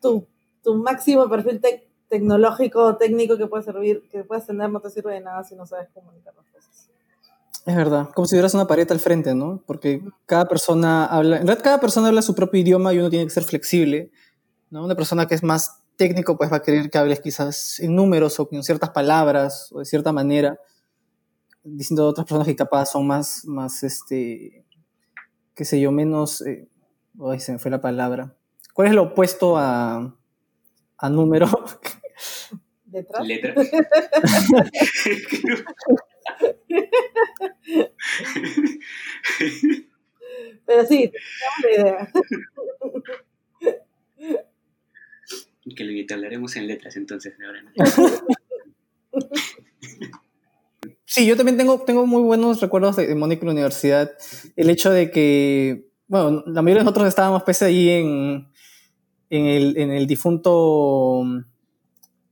[0.00, 0.26] tu,
[0.62, 4.90] tu máximo perfil tec- tecnológico o técnico que puedes servir, que puedes tener no te
[4.90, 6.90] sirve de nada si no sabes comunicar las cosas.
[7.64, 9.62] Es verdad, como si tuvieras una pared al frente, ¿no?
[9.66, 13.24] Porque cada persona habla, en realidad cada persona habla su propio idioma y uno tiene
[13.24, 14.10] que ser flexible,
[14.74, 14.84] ¿no?
[14.84, 18.40] Una persona que es más técnico pues va a querer que hables quizás en números
[18.40, 20.58] o con ciertas palabras o de cierta manera,
[21.62, 24.64] diciendo a otras personas que capaz son más, más este,
[25.54, 26.68] qué sé yo, menos, eh,
[27.24, 28.34] ay, se me fue la palabra.
[28.74, 30.12] ¿Cuál es lo opuesto a,
[30.98, 31.46] a número?
[32.84, 33.24] Detrás.
[33.24, 33.54] Letra.
[40.66, 42.12] Pero sí, tenemos la idea.
[45.74, 47.34] que lo hablaremos en letras entonces.
[51.06, 54.10] Sí, yo también tengo, tengo muy buenos recuerdos de, Mónica en la universidad.
[54.56, 58.48] El hecho de que, bueno, la mayoría de nosotros estábamos pese ahí en,
[59.30, 61.22] en, el, difunto,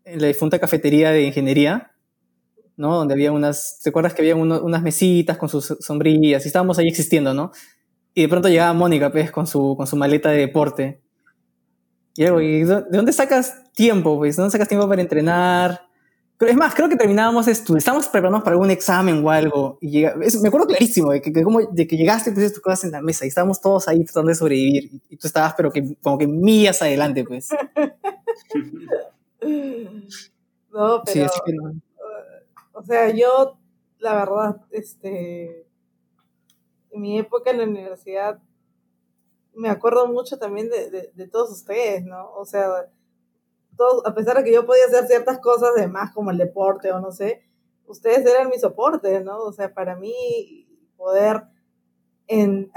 [0.05, 1.93] en la difunta cafetería de ingeniería,
[2.77, 2.97] ¿no?
[2.97, 6.89] Donde había unas, ¿te acuerdas que había unas mesitas con sus sombrillas y estábamos ahí
[6.89, 7.53] existiendo, ¿no?
[8.15, 11.01] Y de pronto llegaba Mónica, pues, con su, con su maleta de deporte.
[12.15, 14.17] Diego, ¿y de dónde sacas tiempo?
[14.19, 14.37] Pues?
[14.37, 15.93] ¿De dónde sacas tiempo para entrenar?
[16.47, 19.79] Es más, creo que terminábamos esto, estábamos preparándonos para algún examen o algo.
[19.81, 22.85] Y llega, me acuerdo clarísimo de que, como, de que llegaste y pusiste tus cosas
[22.85, 24.91] en la mesa y estábamos todos ahí tratando de sobrevivir.
[25.09, 27.49] Y, tú estabas, pero que como que millas adelante, pues.
[30.73, 31.29] no, pero.
[31.29, 31.75] Sí, que no.
[32.73, 33.57] O sea, yo,
[33.99, 35.65] la verdad, este.
[36.91, 38.39] En mi época en la universidad,
[39.55, 42.33] me acuerdo mucho también de, de, de todos ustedes, ¿no?
[42.35, 42.89] O sea
[44.05, 47.01] a pesar de que yo podía hacer ciertas cosas de más como el deporte o
[47.01, 47.43] no sé,
[47.87, 49.39] ustedes eran mi soporte, ¿no?
[49.39, 51.43] O sea, para mí poder
[52.27, 52.71] en,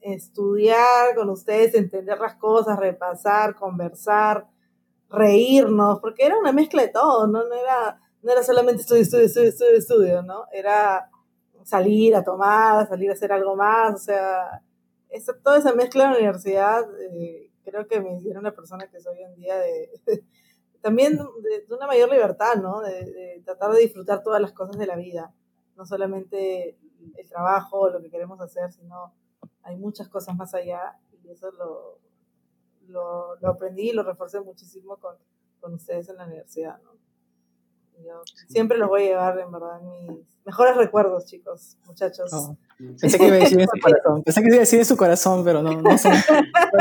[0.00, 4.46] estudiar con ustedes, entender las cosas, repasar, conversar,
[5.08, 7.44] reírnos, porque era una mezcla de todo, ¿no?
[7.46, 10.44] No era, no era solamente estudio, estudio, estudio, estudio, estudio, ¿no?
[10.52, 11.10] Era
[11.64, 14.62] salir a tomar, salir a hacer algo más, o sea,
[15.42, 19.18] toda esa mezcla en la universidad eh, creo que me hicieron la persona que soy
[19.18, 19.90] hoy en día de,
[20.80, 22.80] también de, una mayor libertad, ¿no?
[22.80, 25.32] De, tratar de disfrutar todas las cosas de la vida,
[25.76, 26.78] no solamente
[27.16, 29.14] el trabajo, lo que queremos hacer, sino
[29.62, 31.98] hay muchas cosas más allá y eso lo,
[32.88, 35.16] lo, lo aprendí y lo reforcé muchísimo con,
[35.60, 36.90] con ustedes en la universidad, ¿no?
[38.02, 42.32] Yo siempre los voy a llevar, en verdad, mis mejores recuerdos, chicos, muchachos.
[43.00, 44.22] Pensé que iba a decir en su corazón.
[44.22, 46.14] Pensé que iba a decir en su corazón, pero no, no, sé, no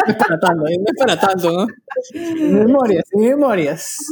[0.07, 1.67] es para tanto, no es para tanto, ¿no?
[2.13, 4.05] memorias, memorias.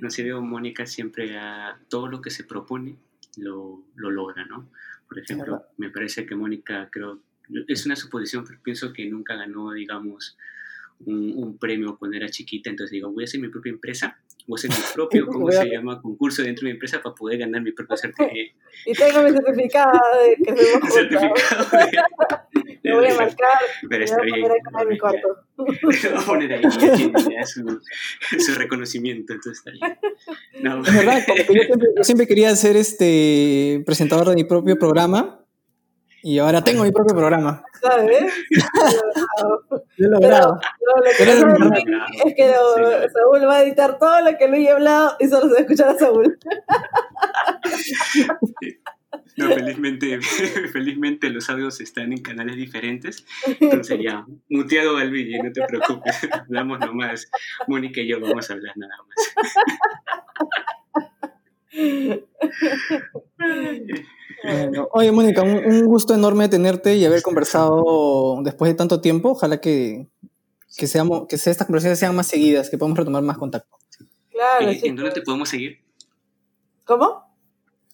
[0.00, 2.96] No sé, veo Mónica siempre a todo lo que se propone
[3.36, 4.68] lo, lo logra, ¿no?
[5.08, 7.20] Por ejemplo, me parece que Mónica, creo,
[7.66, 10.36] es una suposición, pero pienso que nunca ganó, digamos,
[11.06, 14.18] un, un premio cuando era chiquita, entonces digo, voy a hacer mi propia empresa
[14.48, 16.00] voy a hacer mi propio, ¿cómo se llama?
[16.00, 18.50] Concurso dentro de mi empresa para poder ganar mi propio certificado.
[18.86, 21.66] y tengo mi certificado de que soy certificado
[22.82, 23.58] de, voy a marcar.
[23.88, 24.40] Pero está bien.
[24.40, 25.28] Voy a poner en mi cuarto.
[25.56, 26.62] Voy a poner ahí,
[27.44, 27.80] su,
[28.38, 29.98] su reconocimiento, entonces está bien.
[30.62, 30.82] No.
[30.82, 35.44] Es verdad, yo siempre, yo siempre quería ser este presentador de mi propio programa
[36.22, 37.62] y ahora tengo mi propio programa.
[37.80, 38.32] ¿Sabes?
[39.96, 40.60] Lo he logrado.
[42.24, 45.52] es que Saúl va a editar todo lo que Luis ha hablado y solo se
[45.52, 46.38] va a escuchar a Saúl.
[49.38, 50.20] No, felizmente,
[50.72, 53.24] felizmente los audios están en canales diferentes.
[53.60, 56.28] Entonces ya, muteado al vídeo, no te preocupes.
[56.32, 57.30] Hablamos nomás.
[57.68, 59.16] Mónica y yo vamos a hablar nada más.
[64.92, 69.30] Oye, Mónica, un, gusto enorme tenerte y haber conversado después de tanto tiempo.
[69.30, 70.08] Ojalá que,
[70.76, 73.76] que, seamos, que estas conversaciones sean más seguidas, que podamos retomar más contacto.
[74.30, 74.70] Claro.
[74.70, 75.78] ¿En dónde te podemos seguir?
[76.84, 77.28] ¿Cómo?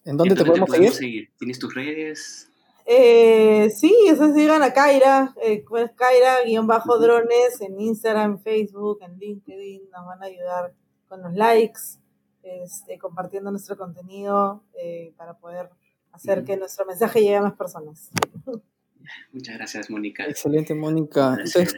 [0.04, 1.30] ¿En dónde, te, podemos, seguir?
[1.38, 2.50] ¿Tienes tus redes?
[2.86, 10.04] Eh, sí, eso sigan a Kaira, eh, pues Kaira-drones en Instagram, Facebook, en LinkedIn, nos
[10.04, 10.74] van a ayudar
[11.08, 11.80] con los likes,
[12.42, 15.70] este, compartiendo nuestro contenido eh, para poder
[16.14, 18.10] hacer que nuestro mensaje llegue a más personas.
[19.32, 20.24] Muchas gracias, Mónica.
[20.26, 21.30] Excelente, Mónica.
[21.32, 21.76] Entonces,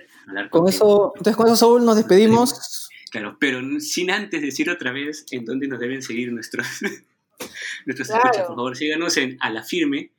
[0.51, 2.89] con eso, entonces, con eso, Saúl, nos despedimos.
[3.11, 6.67] Claro, pero sin antes decir otra vez en dónde nos deben seguir nuestros,
[7.87, 8.47] nuestros escuchas.
[8.47, 10.13] Por favor, síganos en A la Firme,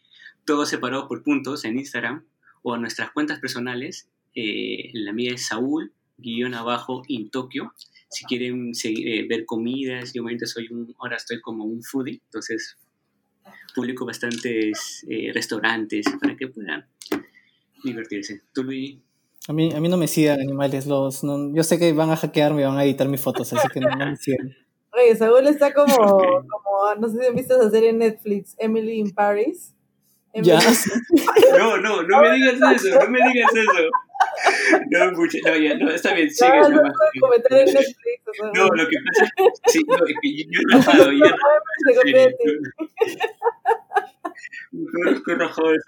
[0.45, 2.25] todo separado por puntos en Instagram
[2.63, 4.09] o a nuestras cuentas personales.
[4.35, 7.73] Eh, la mía es Saúl, guion abajo, in Tokio.
[8.09, 12.77] Si quieren seguir, eh, ver comidas, yo soy un, ahora estoy como un foodie, entonces
[13.77, 16.83] público bastantes eh, restaurantes para que puedan
[17.83, 18.41] divertirse.
[18.51, 18.97] ¿Tú, Luis?
[19.47, 20.87] A mí, a mí no me sigan animales.
[20.87, 23.79] Los, yo sé que van a hackearme y van a editar mis fotos, así que
[23.79, 24.55] no, me sigan.
[24.91, 28.97] Oye, Saúl está como, como, no sé si han visto esa serie en Netflix, Emily
[28.97, 29.75] in Paris.
[30.33, 30.59] Ya.
[31.57, 33.89] No, no, no me digas eso, no me digas eso.
[34.91, 36.49] No, mucha, no, ya, no, está bien, sigue.
[36.49, 36.91] No, no, no,
[38.53, 41.35] no, lo que pasa es que, sí, no, es que yo, he rajado, ya.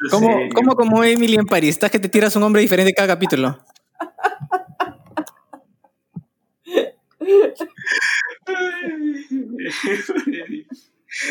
[0.10, 1.72] ¿Cómo, ¿Cómo como Emily en París?
[1.72, 3.60] ¿Estás que te tiras un hombre diferente cada capítulo?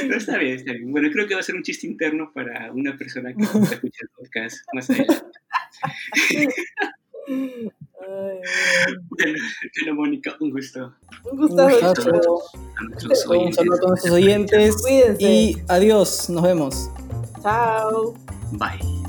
[0.06, 0.90] No, está bien, está bien.
[0.90, 4.08] Bueno, creo que va a ser un chiste interno para una persona que escucha el
[4.16, 5.24] podcast más adelante.
[9.08, 10.94] bueno, Mónica, un gusto.
[11.30, 11.66] Un gusto.
[11.66, 12.42] Un, saludo
[13.40, 14.76] un saludo a todos nuestros oyentes.
[15.18, 16.90] Y adiós, nos vemos.
[17.42, 18.14] Chao.
[18.52, 19.07] Bye.